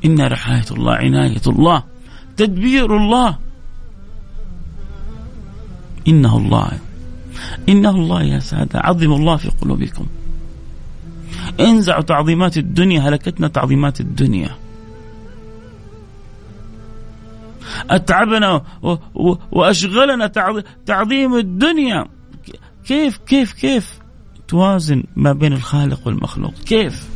[0.06, 1.84] إن رعاية الله عناية الله.
[2.38, 3.38] تدبير الله.
[6.08, 6.71] إنه الله.
[7.69, 8.80] إنه الله يا سادة.
[8.80, 10.06] عظم الله في قلوبكم.
[11.60, 14.50] انزعوا تعظيمات الدنيا هلكتنا تعظيمات الدنيا.
[17.89, 18.63] أتعبنا
[19.52, 20.28] وأشغلنا
[20.86, 22.06] تعظيم الدنيا.
[22.86, 24.00] كيف كيف كيف؟
[24.47, 26.54] توازن ما بين الخالق والمخلوق.
[26.54, 27.08] كيف؟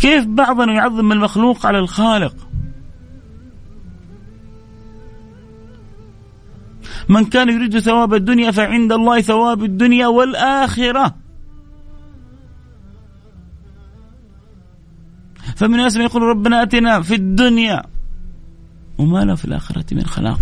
[0.00, 2.34] كيف بعضنا يعظم المخلوق على الخالق؟
[7.10, 11.14] من كان يريد ثواب الدنيا فعند الله ثواب الدنيا والآخرة
[15.56, 17.82] فمن الناس من يقول ربنا أتنا في الدنيا
[18.98, 20.40] وما له في الآخرة من خلاق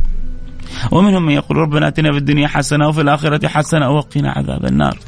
[0.93, 4.99] ومنهم من يقول ربنا آتنا في الدنيا حسنة وفي الآخرة حسنة وقنا عذاب النار.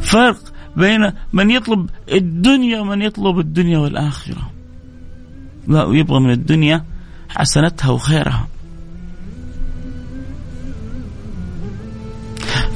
[0.00, 0.38] فرق
[0.76, 4.50] بين من يطلب الدنيا ومن يطلب الدنيا والآخرة.
[5.68, 6.84] لا يبغى من الدنيا
[7.36, 8.48] حسنتها وخيرها.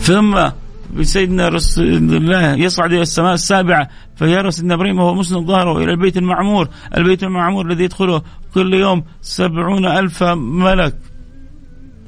[0.00, 0.48] ثم
[0.96, 6.16] بسيدنا رسول الله يصعد إلى السماء السابعة فيرى سيدنا إبراهيم وهو مسند ظهره إلى البيت
[6.16, 8.22] المعمور، البيت المعمور الذي يدخله
[8.54, 10.96] كل يوم سبعون ألف ملك.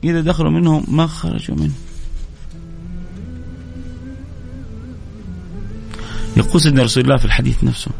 [0.05, 1.73] إذا دخلوا منه ما خرجوا منه.
[6.37, 7.91] يقول سيدنا رسول الله في الحديث نفسه.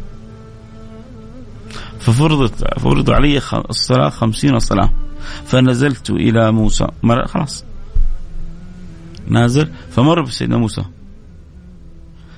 [1.99, 3.37] ففرضت فرض علي
[3.69, 4.91] الصلاة خمسين صلاة.
[5.45, 6.87] فنزلت إلى موسى.
[7.25, 7.63] خلاص.
[9.27, 9.71] نازل.
[9.91, 10.83] فمر بسيدنا موسى.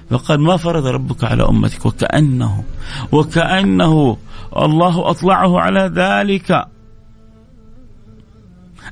[0.09, 1.85] فقال ما فرض ربك على أمتك.
[1.85, 2.63] وكأنه
[3.11, 4.17] وكأنه
[4.57, 6.65] الله أطلعه على ذلك.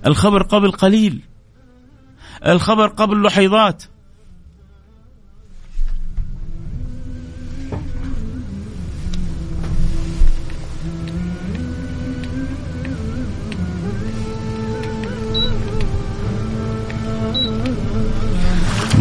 [0.08, 1.22] الخبر قبل قليل.
[2.48, 3.84] الخبر قبل لحظات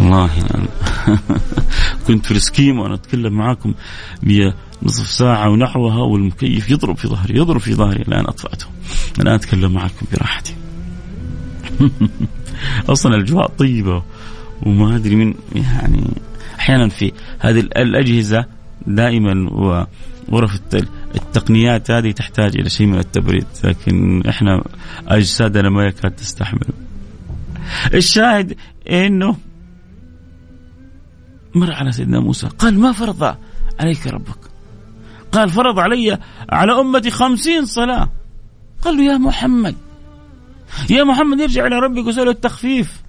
[0.09, 0.29] والله
[2.07, 3.73] كنت في السكيم وأنا أتكلم معاكم
[4.23, 8.01] بنصف ساعة ونحوها والمكيف يضرب في ظهري يضرب في ظهري.
[8.01, 8.65] الآن أطفأته.
[9.19, 10.55] الآن أتكلم معكم براحتي.
[12.93, 14.03] أصلا الأجواء طيبة
[14.65, 16.03] وما أدري من يعني
[16.59, 18.45] أحيانا في هذه الأجهزة
[18.87, 19.49] دائما
[20.31, 20.59] وغرف
[21.15, 24.63] التقنيات هذه تحتاج إلى شيء من التبريد لكن إحنا
[25.07, 26.67] أجسادنا ما يكاد تستحمل.
[27.93, 28.55] الشاهد
[28.89, 29.35] إنه
[31.55, 32.47] مر على سيدنا موسى.
[32.47, 33.35] قال ما فرض
[33.79, 34.39] عليك ربك؟
[35.31, 38.09] قال فرض علي على أمتي خمسين صلاة.
[38.81, 39.75] قال له يا محمد
[40.89, 43.01] يا محمد ارجع إلى ربك وسأله التخفيف.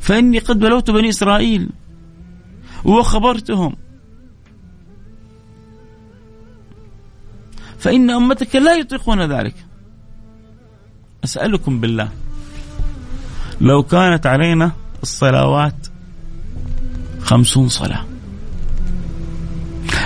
[0.00, 1.70] فإني قد بلوت بني إسرائيل
[2.84, 3.76] وخبرتهم.
[7.78, 9.54] فإن أمتك لا يطيقون ذلك.
[11.24, 12.08] أسألكم بالله
[13.60, 15.86] لو كانت علينا الصلوات
[17.20, 18.04] خمسون صلاة.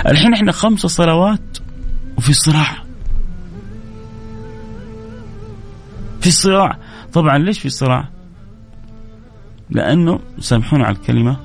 [0.07, 1.59] الحين إحنا خمس صلوات
[2.17, 2.85] وفي صراع
[6.21, 6.79] في صراع
[7.13, 8.09] طبعا ليش في صراع
[9.71, 11.37] لأنه سامحونا على الكلمة.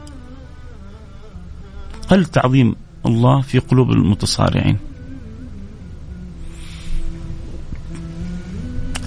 [2.10, 4.78] قل تعظيم الله في قلوب المتصارعين.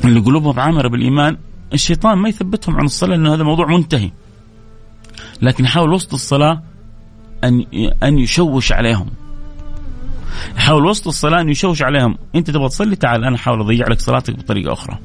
[0.04, 1.36] اللي قلوبهم عامرة بالإيمان
[1.72, 4.10] الشيطان ما يثبتهم عن الصلاة لأنه هذا موضوع منتهي.
[5.42, 6.62] لكن يحاول وسط الصلاة
[7.44, 7.64] أن
[8.02, 9.06] أن يشوش عليهم.
[10.56, 12.18] يحاول وسط الصلاة أن يشوش عليهم.
[12.34, 14.98] أنت تبغى تصلي تعال أنا أحاول أضيع لك صلاتك بطريقة أخرى.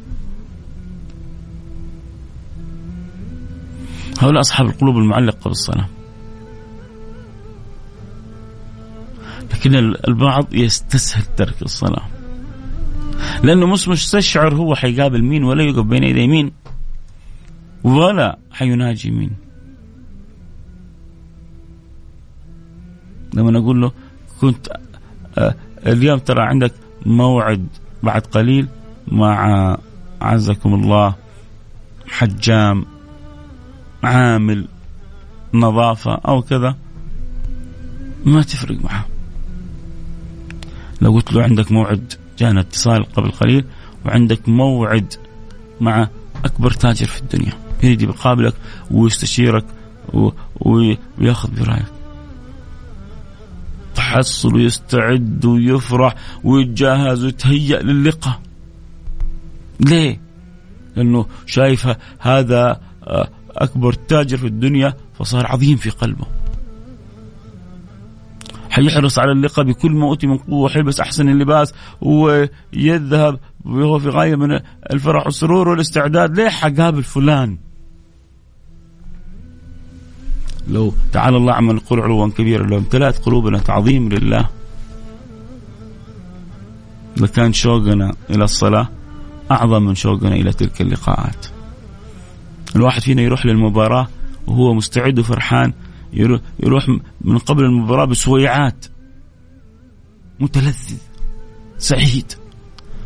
[4.19, 5.87] هؤلاء أصحاب القلوب المعلقة بالصلاة.
[9.53, 9.75] لكن
[10.07, 12.07] البعض يستسهل ترك الصلاة.
[13.43, 16.51] لأنه مش مستشعر هو حيقابل مين ولا يقف بين يدي مين
[17.83, 19.46] ولا حيناجي مين.
[23.33, 23.91] لما أقول له
[24.41, 24.67] كنت
[25.37, 25.55] آه،
[25.87, 26.73] اليوم ترى عندك
[27.05, 27.67] موعد
[28.03, 28.67] بعد قليل
[29.07, 29.77] مع
[30.21, 31.15] عزكم الله
[32.07, 32.85] حجام
[34.03, 34.67] عامل
[35.53, 36.75] نظافة أو كذا.
[38.25, 39.05] ما تفرق معه.
[41.01, 43.65] لو قلت له عندك موعد جانا اتصال قبل قليل
[44.05, 45.13] وعندك موعد
[45.81, 46.07] مع
[46.45, 47.53] أكبر تاجر في الدنيا
[47.83, 48.53] يريد يقابلك
[48.91, 49.65] ويستشيرك
[50.61, 51.96] وياخذ برأيك.
[54.07, 58.39] تحصل ويستعد ويفرح ويتجهز ويتهيأ للقاء.
[59.79, 60.19] ليه؟
[60.95, 61.87] لأنه شايف
[62.19, 66.25] هذا آه، أكبر تاجر في الدنيا فصار عظيم في قلبه.
[68.69, 74.35] حيحرص على اللقاء بكل ما أوتي من قوة حيلبس أحسن اللباس ويذهب وهو في غاية
[74.35, 74.59] من
[74.93, 76.39] الفرح والسرور والاستعداد.
[76.39, 77.57] ليه حقابل فلان؟
[80.69, 84.49] لو تعالى الله عما نقول علوا كبيرا لو امتلأت قلوبنا تعظيم لله.
[87.17, 88.89] لكان شوقنا إلى الصلاة
[89.51, 91.45] أعظم من شوقنا إلى تلك اللقاءات.
[92.75, 94.07] الواحد فينا يروح للمباراة
[94.47, 95.73] وهو مستعد وفرحان
[96.59, 96.89] يروح
[97.21, 98.85] من قبل المباراة بسويعات.
[100.39, 100.97] متلذذ
[101.77, 102.33] سعيد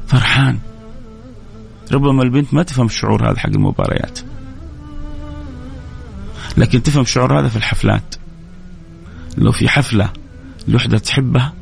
[0.08, 0.60] فرحان.
[1.92, 4.20] ربما البنت ما تفهم الشعور هذا حق المباريات.
[6.58, 8.16] لكن تفهم الشعور هذا في الحفلات.
[9.38, 10.10] لو في حفلة
[10.68, 11.54] لوحدة تحبها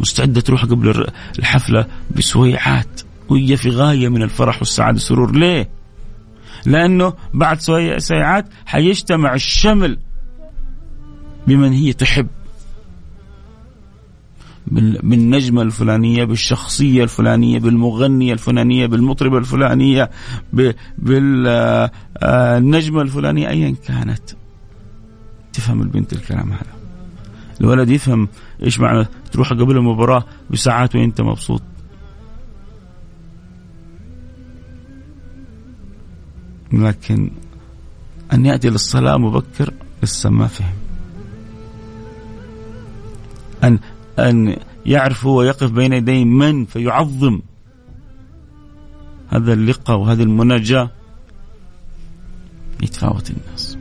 [0.00, 1.06] مستعدة تروح قبل
[1.38, 1.86] الحفلة
[2.16, 5.68] بسويعات وهي في غاية من الفرح والسعادة والسرور ليه؟
[6.66, 7.60] لأنه بعد
[7.98, 9.98] سويعات حيجتمع الشمل
[11.46, 12.26] بمن هي تحب.
[14.70, 20.10] بالنجمة الفلانية بالشخصية الفلانية بالمغنية الفلانية بالمطربة الفلانية
[20.98, 21.90] بالنجمة
[23.02, 24.20] الفلانية أيا كانت.
[25.52, 26.78] تفهم البنت الكلام هذا.
[27.60, 28.28] الولد يفهم
[28.62, 31.62] إيش معنى تروح قبل المباراة بساعات وأنت مبسوط.
[36.72, 37.30] لكن
[38.32, 40.74] أن يأتي للصلاة مبكر لسه ما فهم.
[43.64, 43.78] أن
[44.18, 44.56] أن
[44.86, 47.40] يعرف ويقف بين يدي من فيعظم.
[49.28, 50.90] هذا اللقاء وهذه المناجاة
[52.82, 53.78] يتفاوت الناس.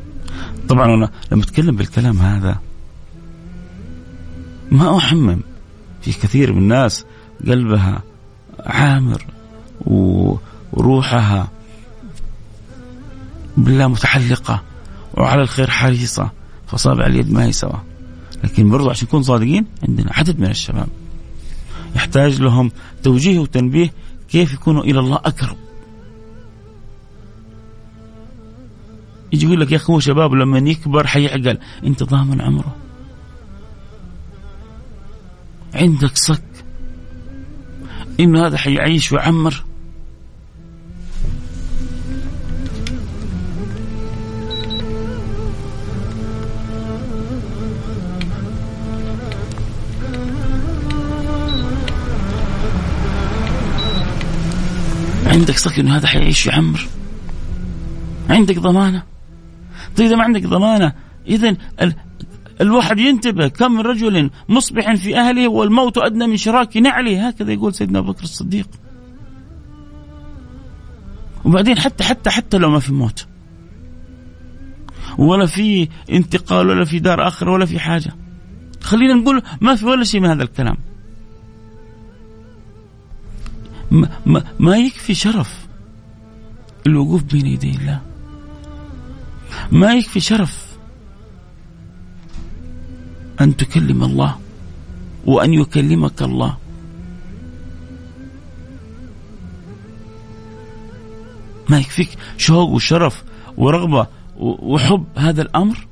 [0.69, 2.59] طبعا أنا لما أتكلم بالكلام هذا
[4.71, 5.39] ما أحمم.
[6.01, 7.05] في كثير من الناس
[7.47, 8.03] قلبها
[8.59, 9.25] عامر
[10.71, 11.47] وروحها
[13.57, 14.63] بالله متحلقة
[15.13, 16.31] وعلى الخير حريصة
[16.67, 17.77] فصابع اليد ما هي سوا
[18.43, 20.88] لكن برضو عشان نكون صادقين عندنا عدد من الشباب.
[21.95, 22.71] يحتاج لهم
[23.03, 23.93] توجيه وتنبيه
[24.29, 25.57] كيف يكونوا إلى الله أقرب.
[29.33, 31.57] يجي يقول لك يا أخي هو شباب لما يكبر حيعقل.
[31.83, 32.75] أنت ضامن عمره.
[35.73, 36.43] عندك صك.
[38.19, 39.63] إنه هذا حيعيش ويعمر.
[55.38, 56.88] عندك صك إنه هذا حيعيش يعمر
[58.29, 59.03] عندك ضمانة؟
[59.97, 60.93] طيب إذا ما عندك ضمانة
[61.27, 61.93] اذا ال...
[62.61, 67.99] الواحد ينتبه كم رجل مصبح في أهله والموت أدنى من شراك نعله هكذا يقول سيدنا
[67.99, 68.67] أبو بكر الصديق.
[71.45, 73.27] وبعدين حتى حتى حتى لو ما في موت
[75.17, 78.15] ولا في انتقال ولا في دار اخره ولا في حاجة.
[78.81, 80.77] خلينا نقول ما في ولا شيء من هذا الكلام.
[83.98, 85.68] ما, ما, ما يكفي شرف
[86.88, 88.02] الوقوف بين يدي الله.
[89.72, 90.78] ما يكفي شرف
[93.41, 94.36] أن تكلم الله
[95.26, 96.58] وأن يكلمك الله.
[101.70, 103.24] ما يكفيك شوق وشرف
[103.58, 104.08] ورغبة
[104.39, 105.88] وحب هذا الأمر؟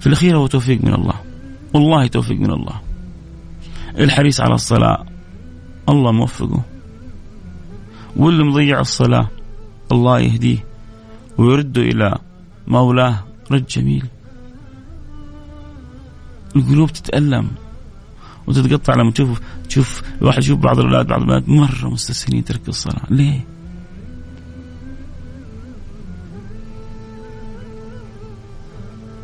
[0.00, 1.20] في الأخير هو توفيق من الله.
[1.74, 2.89] والله توفيق من الله.
[3.98, 5.06] الحريص على الصلاة.
[5.88, 6.62] الله موفقه.
[8.16, 9.28] واللي مضيع الصلاة
[9.92, 10.64] الله يهديه
[11.38, 12.18] ويرده إلى
[12.66, 14.06] مولاه رد جميل.
[16.56, 17.50] القلوب تتألم
[18.46, 23.02] وتتقطع لما تشوف تشوف الواحد يشوف بعض الأولاد بعض البنات مرة مستسهلين ترك الصلاة.
[23.10, 23.44] ليه؟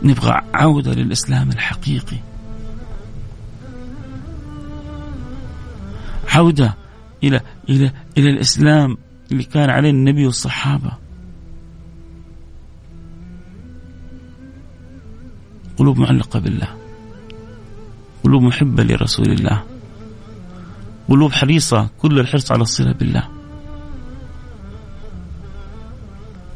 [0.03, 2.17] نبغى عودة للإسلام الحقيقي.
[6.37, 6.75] عودة
[7.25, 8.97] إلى إلى إلى الإسلام
[9.33, 10.93] اللي كان عليه النبي والصحابة.
[15.77, 16.69] قلوب معلقة بالله.
[18.25, 19.63] قلوب محبة لرسول الله.
[21.09, 23.29] قلوب حريصة كل الحرص على الصلة بالله.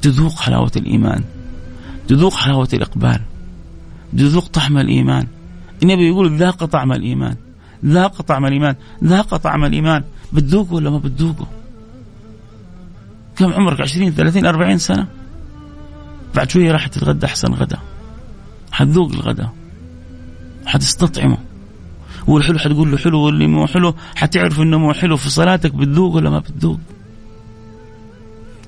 [0.02, 1.24] تذوق حلاوة الإيمان.
[2.08, 3.20] تذوق حلاوة الإقبال.
[4.12, 5.26] تذوق طعم الإيمان.
[5.82, 7.36] النبي يقول ذاق طعم الإيمان.
[7.84, 8.74] ذاق طعم الإيمان.
[9.04, 10.04] ذاق طعم الإيمان.
[10.32, 11.46] بتذوقه ولا ما بتذوقه؟
[13.36, 15.06] كم عمرك؟ 20 30 40 سنة؟
[16.34, 17.78] بعد شوية راح تتغدى أحسن غدا.
[18.72, 19.48] حتذوق الغدا.
[20.66, 21.38] حتستطعمه.
[22.26, 25.16] والحلو حتقول له حلو واللي مو حلو حتعرف إنه مو حلو.
[25.16, 26.78] في صلاتك بتذوق ولا ما بتذوق؟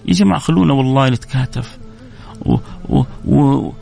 [0.09, 1.79] يا جماعة خلونا والله نتكاتف.
[2.47, 2.57] و
[2.89, 3.73] و و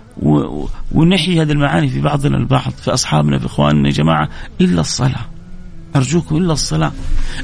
[0.92, 4.28] ونحيي هذه المعاني في بعضنا البعض في أصحابنا في إخواننا يا جماعة
[4.60, 5.26] إلا الصلاة.
[5.96, 6.92] أرجوكم إلا الصلاة.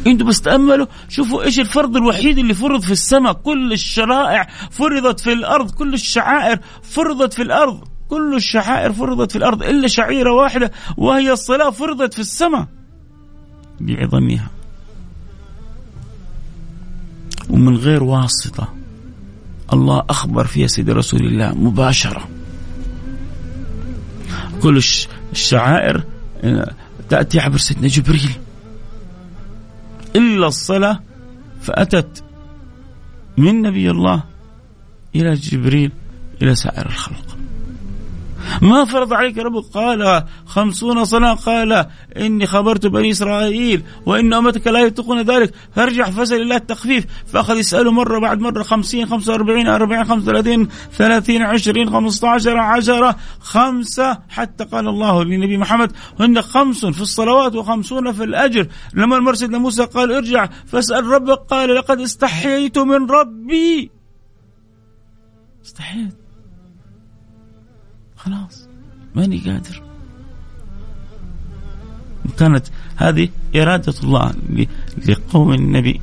[0.07, 3.33] أنتوا بس تأملوا شوفوا إيش الفرض الوحيد اللي فرض في السماء.
[3.33, 7.85] كل الشرائع فرضت في الأرض كل الشعائر فرضت في الأرض.
[8.09, 12.67] كل الشعائر فرضت في الأرض إلا شعيرة واحدة وهي الصلاة فرضت في السماء
[13.81, 14.51] بعظمها.
[17.51, 18.75] ومن غير واسطة
[19.73, 22.29] الله أخبر فيها سيد رسول الله مباشرة.
[24.63, 24.83] كل
[25.33, 26.05] الشعائر
[27.09, 28.31] تأتي عبر سيدنا جبريل.
[30.17, 31.01] إلا الصلاة
[31.63, 32.25] فأتت
[33.37, 34.23] من نبي الله
[35.15, 35.93] إلى جبريل
[36.43, 37.36] إلى سائر الخلق.
[38.63, 41.87] ما فرض عليك ربك قال خمسون صلاة قال
[42.17, 45.55] إني خبرت بني إسرائيل وإن أمتك لا يتقون ذلك.
[45.75, 47.07] فارجع فسأل الله التخفيف.
[47.27, 52.59] فأخذ يسأله مرة بعد مرة خمسين خمسة وأربعين أربعين خمسة وثلاثين ثلاثين عشرين خمسة عشر
[52.59, 54.19] عشرة خمسة.
[54.29, 58.67] حتى قال الله لنبي محمد هن خمس في الصلوات وخمسون في الأجر.
[58.95, 61.39] لما المرسل لموسى قال ارجع فاسأل ربك.
[61.51, 63.91] قال لقد استحييت من ربي.
[65.65, 66.26] استحييت.
[68.27, 68.69] خلاص
[69.15, 69.83] ماني قادر.
[72.39, 72.67] كانت
[72.97, 74.35] هذه إرادة الله
[75.09, 76.01] لقوم النبي.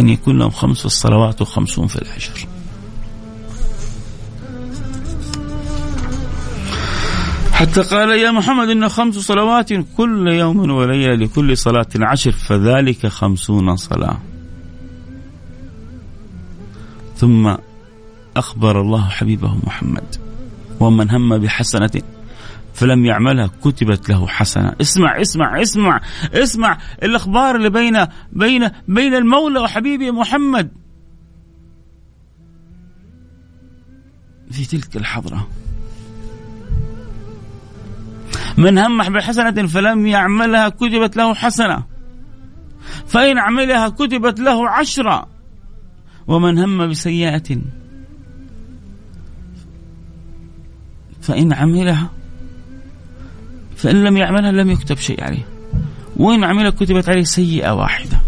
[0.00, 2.46] أن يكون لهم خمس في الصلوات وخمسون في العشر.
[7.52, 13.76] حتى قال يا محمد إن خمس صلوات كل يوم وليلة لكل صلاة عشر فذلك خمسون
[13.76, 14.18] صلاة.
[17.16, 17.56] ثم
[18.36, 20.16] أخبر الله حبيبه محمد.
[20.80, 22.02] ومن هم بحسنة
[22.74, 24.76] فلم يعملها كتبت له حسنة.
[24.80, 26.00] اسمع اسمع اسمع
[26.32, 30.70] اسمع الأخبار اللي بين بين بين المولى وحبيبه محمد.
[34.50, 35.48] في تلك الحضرة.
[38.58, 41.84] من هم بحسنة فلم يعملها كتبت له حسنة.
[43.06, 45.35] فإن عملها كتبت له عشرة.
[46.28, 47.58] ومن هم بسيئة
[51.20, 52.10] فإن عملها
[53.76, 55.46] فإن لم يعملها لم يكتب شيء عليه.
[56.16, 58.20] وإن عملها كتبت عليه سيئة واحدة.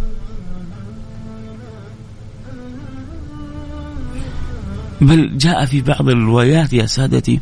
[5.01, 7.41] بل جاء في بعض الروايات يا سادتي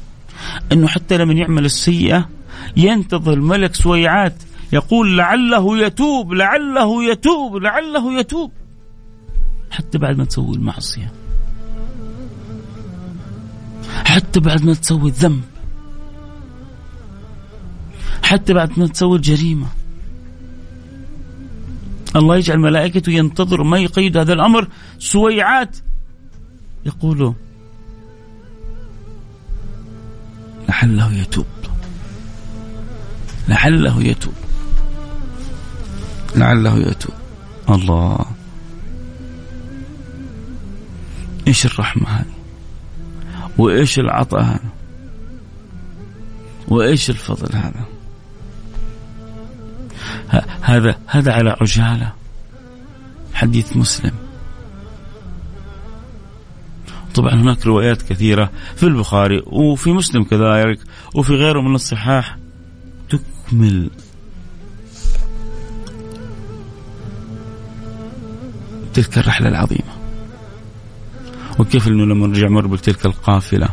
[0.72, 2.28] أنه حتى لمن يعمل السيئة
[2.76, 4.34] ينتظر الملك سويعات
[4.72, 8.52] يقول لعله يتوب لعله يتوب لعله يتوب.
[9.76, 11.12] حتى بعد ما تسوي المعصية.
[14.04, 15.42] حتى بعد ما تسوي الذنب.
[18.22, 19.66] حتى بعد ما تسوي الجريمة.
[22.16, 24.68] الله يجعل ملائكته ينتظر ما يقيد هذا الأمر.
[24.98, 25.76] سويعات.
[26.86, 27.32] يقولوا
[30.68, 31.46] لعله يتوب.
[33.48, 34.34] لعله يتوب.
[36.36, 37.14] لعله يتوب.
[37.70, 38.36] الله.
[41.47, 42.36] إيش الرحمة هذه؟
[43.59, 44.70] وإيش العطاء هذا؟
[46.68, 47.84] وإيش الفضل هذا؟
[50.62, 52.12] هذا هذا على عجاله
[53.34, 54.12] حديث مسلم.
[57.14, 60.78] طبعا هناك روايات كثيرة في البخاري وفي مسلم كذلك
[61.14, 62.38] وفي غيره من الصحاح
[63.09, 63.90] تكمل.
[68.94, 69.95] تلك الرحلة العظيمة.
[71.59, 73.68] وكيف إنه لما رجع مر بتلك القافلة؟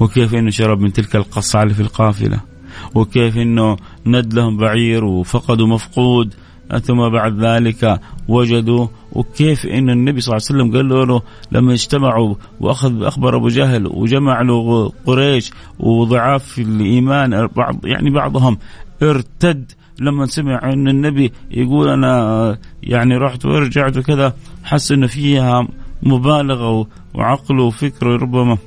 [0.00, 2.40] وكيف إنه شرب من تلك القصعه اللي في القافلة؟
[2.94, 3.76] وكيف إنه
[4.06, 6.34] ند لهم بعير وفقدوا مفقود
[6.82, 12.34] ثم بعد ذلك وجدوا وكيف ان النبي صلى الله عليه وسلم قال له لما اجتمعوا
[12.60, 18.58] وأخذ أخبر أبو جهل وجمع له قريش وضعاف الإيمان بعض يعني بعضهم
[19.02, 19.72] ارتد.
[20.00, 25.68] لما سمع إن النبي يقول أنا يعني رحت ورجعت وكذا حس إنه فيها
[26.02, 28.58] مبالغة وعقله وفكره ربما.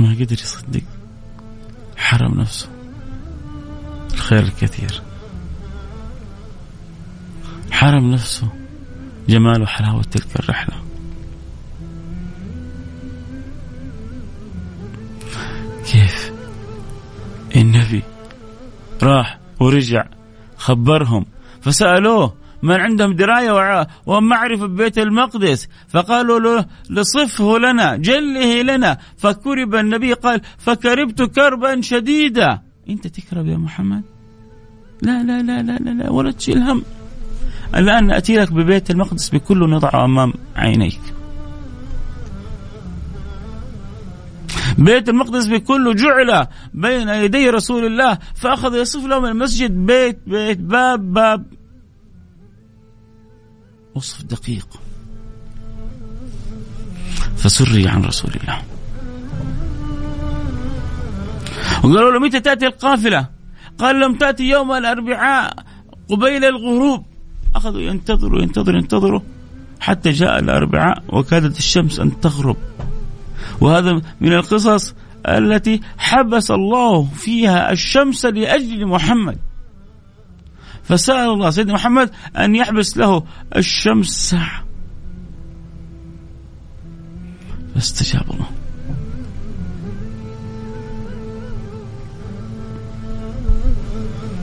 [0.00, 0.82] ما قدر يصدق.
[1.96, 2.68] حرم نفسه.
[4.12, 5.02] الخير الكثير.
[7.70, 8.48] حرم نفسه.
[9.28, 10.76] جمال وحلاوة تلك الرحلة.
[15.86, 16.32] كيف؟
[17.56, 18.02] النبي
[19.02, 20.04] راح ورجع
[20.56, 21.26] خبرهم
[21.60, 22.39] فسألوه.
[22.62, 25.68] من عندهم دراية ومعرفة ببيت المقدس.
[25.88, 28.98] فقالوا له لصفه لنا جله لنا.
[29.16, 32.60] فكرب النبي قال فكربت كربا شديدا.
[32.88, 34.02] أنت تكرب يا محمد؟
[35.02, 36.82] لا لا لا لا لا, لا ولا تشيل هم.
[37.74, 41.00] الآن نأتي لك ببيت المقدس بكله نضعه أمام عينيك.
[44.78, 48.18] بيت المقدس بكله جعل بين يدي رسول الله.
[48.34, 51.59] فأخذ يصف لهم المسجد بيت بيت باب باب.
[54.00, 54.68] وصف دقيق.
[57.36, 58.62] فسري عن رسول الله.
[61.84, 63.28] وقالوا له متى تأتي القافلة؟
[63.78, 65.54] قال لم تأتي يوم الأربعاء
[66.08, 67.04] قبيل الغروب.
[67.54, 69.20] أخذوا ينتظروا ينتظروا ينتظروا
[69.80, 72.56] حتى جاء الأربعاء وكادت الشمس أن تغرب.
[73.60, 74.94] وهذا من القصص
[75.26, 79.38] التي حبس الله فيها الشمس لأجل محمد.
[80.90, 83.24] فسأل الله سيدنا محمد أن يحبس له
[83.56, 84.08] الشمس.
[84.30, 84.64] ساعة
[87.74, 88.46] فاستجاب الله.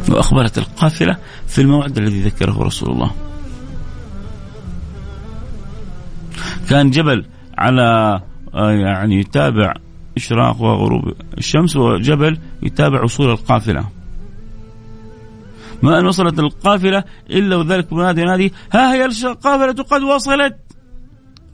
[0.10, 1.18] وأخبرت القافلة
[1.48, 3.12] في الموعد الذي ذكره رسول الله.
[6.70, 7.26] كان جبل
[7.58, 8.22] على
[8.54, 9.74] آه، يعني يتابع
[10.18, 13.97] إشراق وغروب الشمس وجبل يتابع وصول القافلة.
[15.82, 20.58] ما أن وصلت القافلة إلا وذلك المنادي ينادي ها هي القافلة قد وصلت.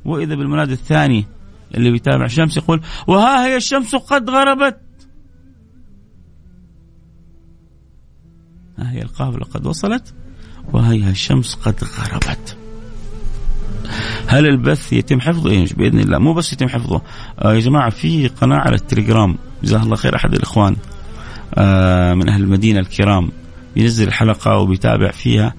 [0.06, 1.26] وإذا بالمنادي الثاني
[1.76, 4.80] اللي بيتابع الشمس يقول وها هي الشمس قد غربت.
[8.78, 10.14] ها هي القافلة قد وصلت
[10.74, 12.58] وهي الشمس قد غربت.
[14.28, 16.20] هل البث يتم حفظه؟ إيه بإذن الله.
[16.20, 17.02] مو بس يتم حفظه.
[17.40, 20.76] آه يا جماعة في قناة على التليجرام جزاه الله خير أحد الإخوان
[21.56, 23.32] آه من أهل المدينة الكرام.
[23.76, 25.54] ينزل الحلقة وبيتابع فيها.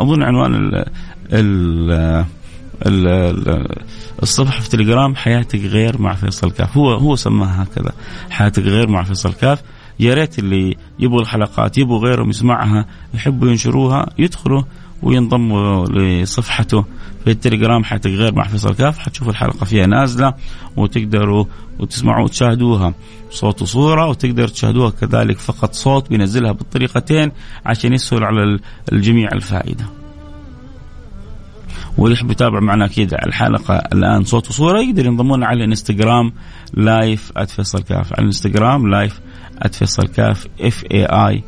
[0.00, 0.84] أظن عنوان
[1.32, 2.24] ال
[4.22, 6.76] الصفحة في تليجرام حياتك غير مع فيصل كاف.
[6.76, 7.92] هو هو سماها هكذا
[8.30, 9.62] حياتك غير مع فيصل كاف.
[10.00, 14.62] يا ريت اللي يبغوا الحلقات يبغوا غيرهم يسمعها يحبوا ينشروها يدخلوا
[15.02, 16.84] وينضموا لصفحته.
[17.24, 20.34] في التليجرام حياتك غير مع فيصل كاف حتشوفوا الحلقة فيها نازلة
[20.76, 21.44] وتقدروا
[21.78, 22.94] وتسمعوا وتشاهدوها
[23.30, 27.32] صوت وصورة وتقدر تشاهدوها كذلك فقط صوت بينزلها بالطريقتين
[27.66, 28.58] عشان يسهل على
[28.92, 29.84] الجميع الفائدة.
[31.98, 36.32] واللي يحب يتابع معنا أكيد الحلقة الآن صوت وصورة يقدر ينضمون على الإنستغرام
[36.74, 39.20] live @فيصل كاف على الإنستغرام live
[39.72, 41.42] @فيصل كاف F A I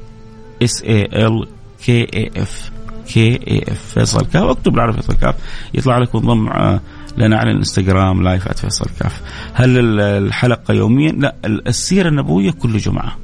[0.62, 1.46] S A L
[1.84, 2.70] K A F
[3.11, 5.34] K A F فيصل كاف اكتب العربي فيصل كاف.
[5.74, 6.80] يطلع لك وانضم آه،
[7.18, 9.22] لنا على الانستغرام live فيصل كاف.
[9.54, 13.16] هل الحلقة يوميا؟ لا السيرة النبوية كل جمعة.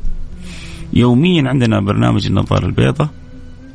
[0.92, 3.08] يوميا عندنا برنامج النظارة البيضاء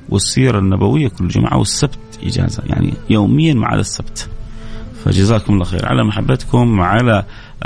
[0.09, 2.63] والسيرة النبوية كل جمعة والسبت إجازة.
[2.65, 4.29] يعني يوميا عدا السبت.
[5.05, 5.85] فجزاكم الله خير.
[5.85, 7.25] على محبتكم على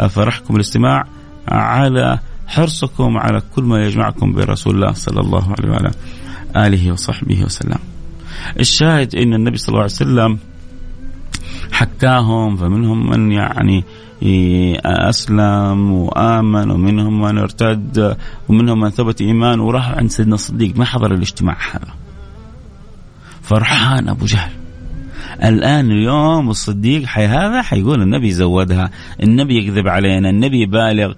[0.10, 1.04] فرحكم الاستماع
[1.48, 5.92] على حرصكم على كل ما يجمعكم برسول الله صلى الله عليه وعلى
[6.56, 7.95] آله وصحبه وسلم.
[8.60, 10.40] الشاهد إن النبي صلى الله عليه وسلم
[11.72, 13.84] حكاهم فمنهم من يعني
[14.86, 18.18] أسلم وآمن ومنهم من ارتد
[18.50, 20.78] ومنهم من ثبت إيمان وراح عند سيدنا الصديق.
[20.78, 21.94] ما حضر الاجتماع هذا.
[23.42, 24.52] فرحان أبو جهل.
[25.44, 28.90] الآن اليوم الصديق حي هذا حيقول النبي زودها.
[29.24, 31.14] النبي يكذب علينا النبي يبالغ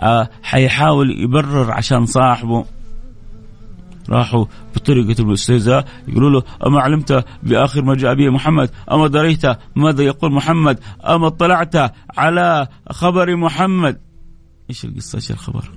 [0.00, 2.64] آه، حيحاول يبرر عشان صاحبه.
[4.08, 4.44] راحوا
[4.74, 9.42] بطريقة الاستهزاء يقولوا له أما علمت بآخر ما جاء به محمد؟ أما دريت
[9.76, 14.00] ماذا يقول محمد؟ أما اطلعت على خبر محمد؟
[14.70, 15.70] إيش القصة إيش الخبر؟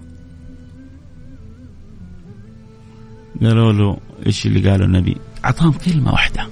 [3.42, 6.48] قالوا له إيش اللي قاله النبي؟ أعطاهم كلمة واحدة.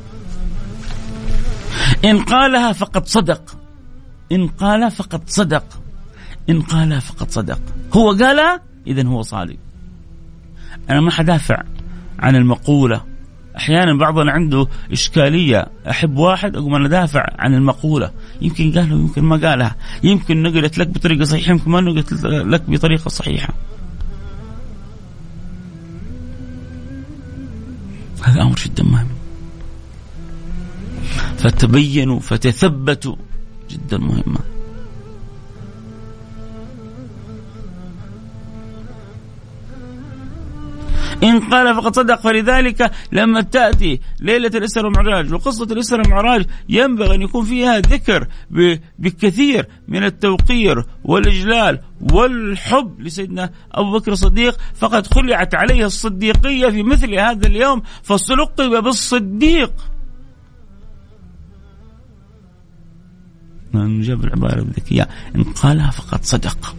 [2.05, 3.57] إن قالها فقد صدق.
[4.32, 5.65] إن قال فقد صدق.
[6.49, 7.59] إن قالها فقد صدق.
[7.93, 9.57] هو قالها؟ إذا هو صادق.
[10.90, 11.64] أنا ما حدافع
[12.20, 13.02] عن المقولة.
[13.58, 15.68] أحيانا بعضنا عنده إشكالية.
[15.90, 18.12] أحب واحد أقوم أنا دافع عن المقولة.
[18.42, 19.76] يمكن قالها ويمكن ما قالها.
[20.04, 23.54] يمكن نقلت لك بطريقة صحيحة يمكن ما نقلت لك بطريقة صحيحة.
[28.24, 29.08] هذا أمر جدا مهم.
[31.38, 33.16] فتبينوا فتثبتوا
[33.70, 34.55] جدا مهمة.
[41.24, 47.22] إن قال فقد صدق فلذلك لما تأتي ليلة الإسراء والمعراج وقصة الإسراء والمعراج ينبغي أن
[47.22, 48.28] يكون فيها ذكر
[48.99, 57.13] بكثير من التوقير والإجلال والحب لسيدنا أبو بكر الصديق فقد خلعت عليه الصديقية في مثل
[57.13, 59.74] هذا اليوم فسلقب بالصديق.
[63.74, 66.76] نجاب العبارة الذكية إن قالها فقد صدق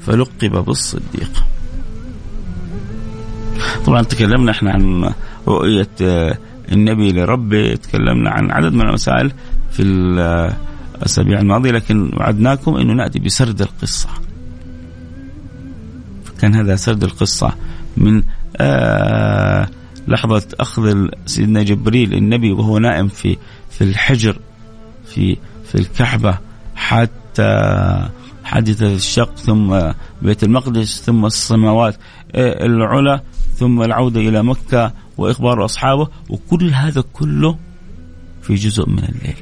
[0.00, 1.44] فلقب بالصديق.
[3.86, 5.12] طبعا تكلمنا إحنا عن
[5.48, 6.38] رؤية آه،
[6.72, 9.32] النبي لربه تكلمنا عن عدد من المسائل
[9.70, 14.08] في الأسابيع الماضية لكن وعدناكم أنه نأتي بسرد القصة.
[16.40, 17.52] كان هذا سرد القصة
[17.96, 18.22] من
[18.56, 19.68] آه
[20.08, 23.36] لحظة أخذ سيدنا جبريل النبي وهو نائم في
[23.70, 24.38] في الحجر
[25.06, 26.38] في في الكعبة
[26.74, 28.08] حتى
[28.44, 29.78] حادثة الشق ثم
[30.22, 31.96] بيت المقدس ثم السماوات
[32.34, 33.20] آه، العلى
[33.60, 37.58] ثم العودة إلى مكة وإخبار أصحابه وكل هذا كله
[38.42, 39.36] في جزء من الليل.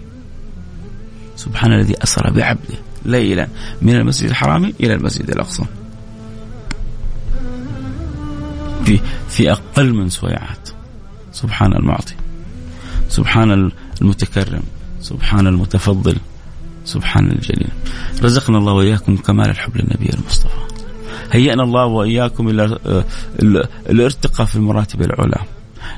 [1.37, 3.49] سبحان الذي أسرى بعبده ليلا
[3.83, 5.65] من المسجد الحرام إلى المسجد الأقصى.
[8.85, 10.69] في في أقل من سويعات
[11.33, 12.15] سبحان المعطي.
[13.09, 13.71] سبحان
[14.03, 14.63] المتكرم.
[15.01, 16.17] سبحان المتفضل.
[16.85, 17.71] سبحان الجليل.
[18.23, 20.78] رزقنا الله وإياكم كمال الحب للنبي المصطفى.
[21.33, 23.05] هيأنا الله وإياكم إلى آه،
[23.91, 25.39] الارتقاء في المراتب العلى.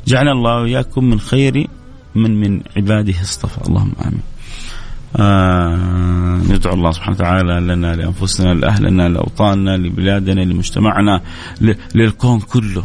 [0.06, 1.66] جعلنا الله وإياكم من خير
[2.14, 3.68] من من عباده اصطفى.
[3.68, 4.22] اللهم آمين.
[5.16, 11.20] آه ندعو الله سبحانه وتعالى لنا لأنفسنا لأهلنا لأوطاننا لبلادنا لمجتمعنا
[11.94, 12.84] للكون كله.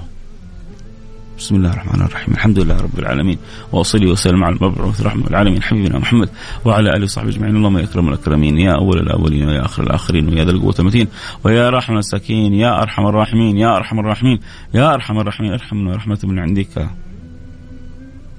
[1.38, 2.34] بسم الله الرحمن الرحيم.
[2.34, 3.38] الحمد لله رب العالمين.
[3.72, 5.64] وأصلي وسلم على المبعوث رحمة العالمين.
[5.64, 6.30] حبيبنا محمد
[6.66, 7.56] وعلى آله وصحبه أجمعين.
[7.56, 11.08] اللهم يا أكرم الأكرمين يا أول الأولين ويا آخر الآخرين ويا ذا القوة المتين
[11.44, 14.40] ويا راحم المساكين يا أرحم الراحمين يا أرحم الراحمين
[14.74, 15.52] يا أرحم الراحمين.
[15.52, 16.90] ارحمنا رحمه من عندك.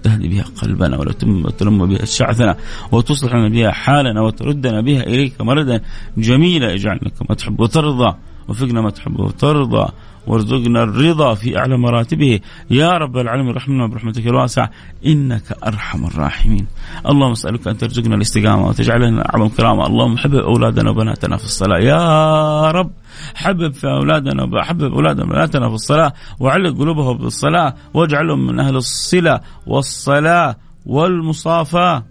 [0.02, 1.12] تهدي بها قلبنا ولا
[1.58, 2.56] تلم بها شعثنا
[2.92, 5.80] وتصلح لنا بها حالنا وتردنا بها إليك مردا
[6.18, 8.14] جميلا اجعلنا كما تحب وترضى.
[8.48, 9.92] وفقنا ما تحب وترضى.
[10.26, 12.40] وارزقنا الرضا في أعلى مراتبه.
[12.70, 14.70] يا رب العالمين رحمنا برحمتك الواسعة
[15.06, 16.66] إنك أرحم الراحمين.
[17.08, 19.86] اللهم أسألك أن ترزقنا الاستقامة وتجعلنا أعظم كرامة.
[19.86, 21.78] اللهم حبب أولادنا وبناتنا في الصلاة.
[21.78, 22.90] يا رب
[23.34, 26.12] حبب في أولادنا حبب أولادنا وبناتنا في الصلاة.
[26.40, 27.74] وعلق قلوبهم بالصلاة.
[27.94, 30.56] واجعلهم من أهل الصلة والصلاة
[30.86, 32.04] والمصافاة.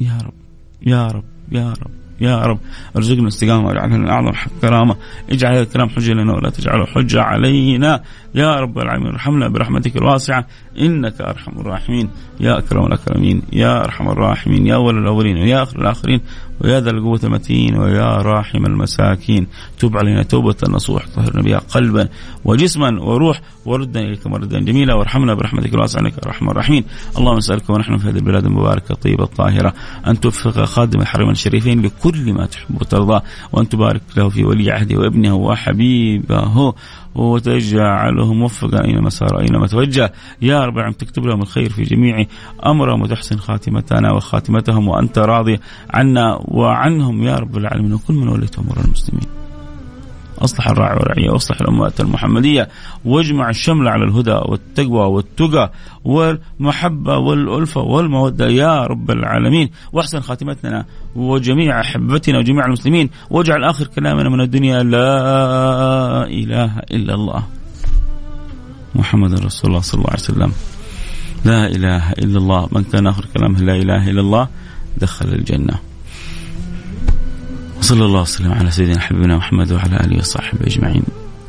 [0.00, 0.34] يا رب
[0.86, 2.05] يا رب يا رب.
[2.20, 2.58] يا رب
[2.96, 4.96] أرزقنا الاستقامه واجعلنا من اعظم كرامة.
[5.30, 8.02] اجعل هذا الكلام حجة لنا ولا تجعله حجة علينا.
[8.34, 10.46] يا رب العالمين ارحمنا برحمتك الواسعة.
[10.80, 12.10] إنك أرحم الراحمين.
[12.40, 13.42] يا أكرم الأكرمين.
[13.52, 14.66] يا أرحم الراحمين.
[14.66, 15.36] يا أول الأولين.
[15.36, 16.20] ويا آخر الآخرين.
[16.60, 19.46] ويا ذا القوة المتين ويا راحم المساكين.
[19.78, 22.08] تب علينا توبة نصوح طهرنا بها قلبا
[22.44, 23.40] وجسما وروح.
[23.64, 24.94] وردنا إليك مردا جميلا.
[24.94, 26.84] وارحمنا برحمتك الواسعة إنك الرحمن الرحيم
[27.18, 29.74] اللهم نسألك ونحن في هذه البلاد المباركة الطيبة الطاهرة
[30.06, 33.20] أن توفق خادم الحرمين الشريفين لكل ما تحب وترضى
[33.52, 36.74] وأن تبارك له في ولي عهده وابنه وحبيبه.
[37.16, 40.12] وتجعله موفقا اينما سار أينما توجه
[40.42, 42.26] يا رب العالمين تكتب لهم الخير في جميع
[42.66, 45.60] أمرهم وتحسن خاتمتنا وخاتمتهم وأنت راضي
[45.90, 47.92] عنا وعنهم يا رب العالمين.
[47.92, 49.26] وكل من وليت أمور المسلمين.
[50.38, 52.68] أصلح الراعي والرعية وأصلح الامه المحمدية
[53.04, 55.72] واجمع الشمل على الهدى والتقوى والتقى
[56.04, 59.70] والمحبة والألفة والمودة يا رب العالمين.
[59.92, 60.84] وأحسن خاتمتنا
[61.16, 67.42] وجميع أحبتنا وجميع المسلمين واجعل آخر كلامنا من الدنيا لا إله إلا الله.
[68.94, 70.52] محمد رسول الله صلى الله عليه وسلم.
[71.44, 74.48] لا إله إلا الله من كان آخر كلامه لا إله إلا الله
[74.98, 75.74] دخل الجنة.
[77.78, 81.02] وصلى الله وسلم على سيدنا حبيبنا محمد وعلى آله وصحبه أجمعين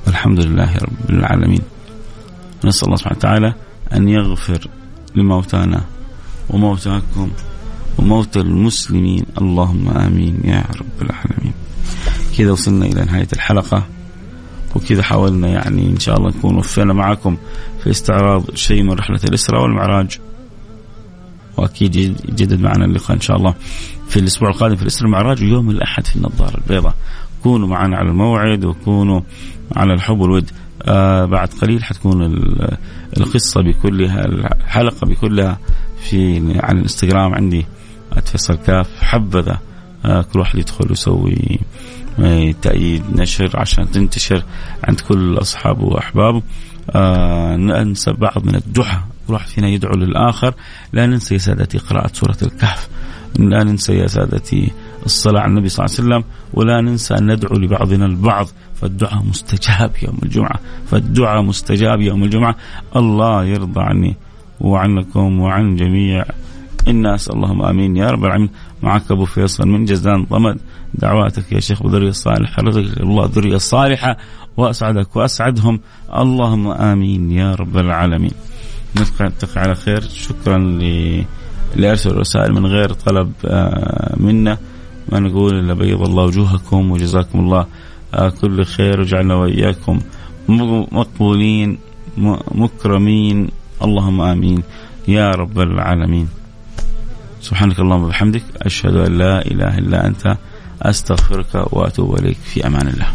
[0.07, 1.61] والحمد لله رب العالمين
[2.65, 3.53] نسأل الله سبحانه وتعالى
[3.93, 4.67] أن يغفر
[5.15, 5.81] لموتانا
[6.49, 7.31] وموتاكم
[7.97, 9.25] وموتى المسلمين.
[9.41, 11.53] اللهم آمين يا رب العالمين.
[12.37, 13.87] كذا وصلنا إلى نهاية الحلقة.
[14.75, 17.37] وكذا حاولنا يعني إن شاء الله نكون وفينا معكم
[17.83, 20.19] في استعراض شيء من رحلة الإسراء والمعراج.
[21.57, 23.53] وأكيد يجدد معنا اللقاء إن شاء الله
[24.07, 26.95] في الأسبوع القادم في الاسره المعراج ويوم الأحد في النظارة البيضاء.
[27.43, 29.21] كونوا معنا على الموعد وكونوا
[29.75, 30.51] على الحب والود.
[30.83, 32.23] آه بعد قليل حتكون
[33.17, 35.59] القصة بكلها الحلقة بكلها
[36.09, 37.65] في على الإنستغرام عندي.
[38.17, 39.59] اتفصل كاف حبذا.
[40.05, 41.59] آه كل واحد يدخل ويسوي
[42.19, 44.43] آه، تأييد نشر عشان تنتشر
[44.83, 46.41] عند كل أصحابه وأحبابه.
[46.91, 49.01] آه ننسى بعض من الدعاء.
[49.27, 50.53] كل واحد فينا يدعو للآخر.
[50.93, 52.89] لا ننسى يا سادتي قراءة سورة الكهف.
[53.39, 54.71] لا ننسى يا سادتي
[55.05, 56.23] الصلاة على النبي صلى الله عليه وسلم.
[56.53, 58.47] ولا ننسى أن ندعو لبعضنا البعض.
[58.81, 60.59] فالدعاء مستجاب يوم الجمعة.
[60.91, 62.55] فالدعاء مستجاب يوم الجمعة.
[62.95, 64.15] الله يرضى عني
[64.59, 66.25] وعنكم وعن جميع
[66.87, 67.97] الناس اللهم آمين.
[67.97, 68.49] يا رب العالمين.
[68.83, 70.57] معك أبو فيصل من جزان طمد
[70.93, 74.17] دعواتك يا شيخ بذريه الصالحة رزقك الله الذرية الصالحة
[74.57, 75.79] وأسعدك وأسعدهم.
[76.15, 78.31] اللهم آمين يا رب العالمين.
[78.95, 80.01] نلتقي على خير.
[80.01, 81.23] شكرا ل
[81.75, 84.57] لأرسل الرسائل من غير طلب آه، منا.
[85.11, 87.65] ما نقول إلا بيض الله وجوهكم وجزاكم الله
[88.13, 89.99] آه، كل خير وجعلنا وإياكم
[90.91, 91.77] مقبولين
[92.55, 93.47] مكرمين.
[93.83, 94.63] اللهم آمين.
[95.07, 96.27] يا رب العالمين.
[97.47, 100.37] سبحانك اللهم وبحمدك أشهد أن لا إله إلا أنت
[100.81, 103.07] أستغفرك وأتوب إليك في أمان الله.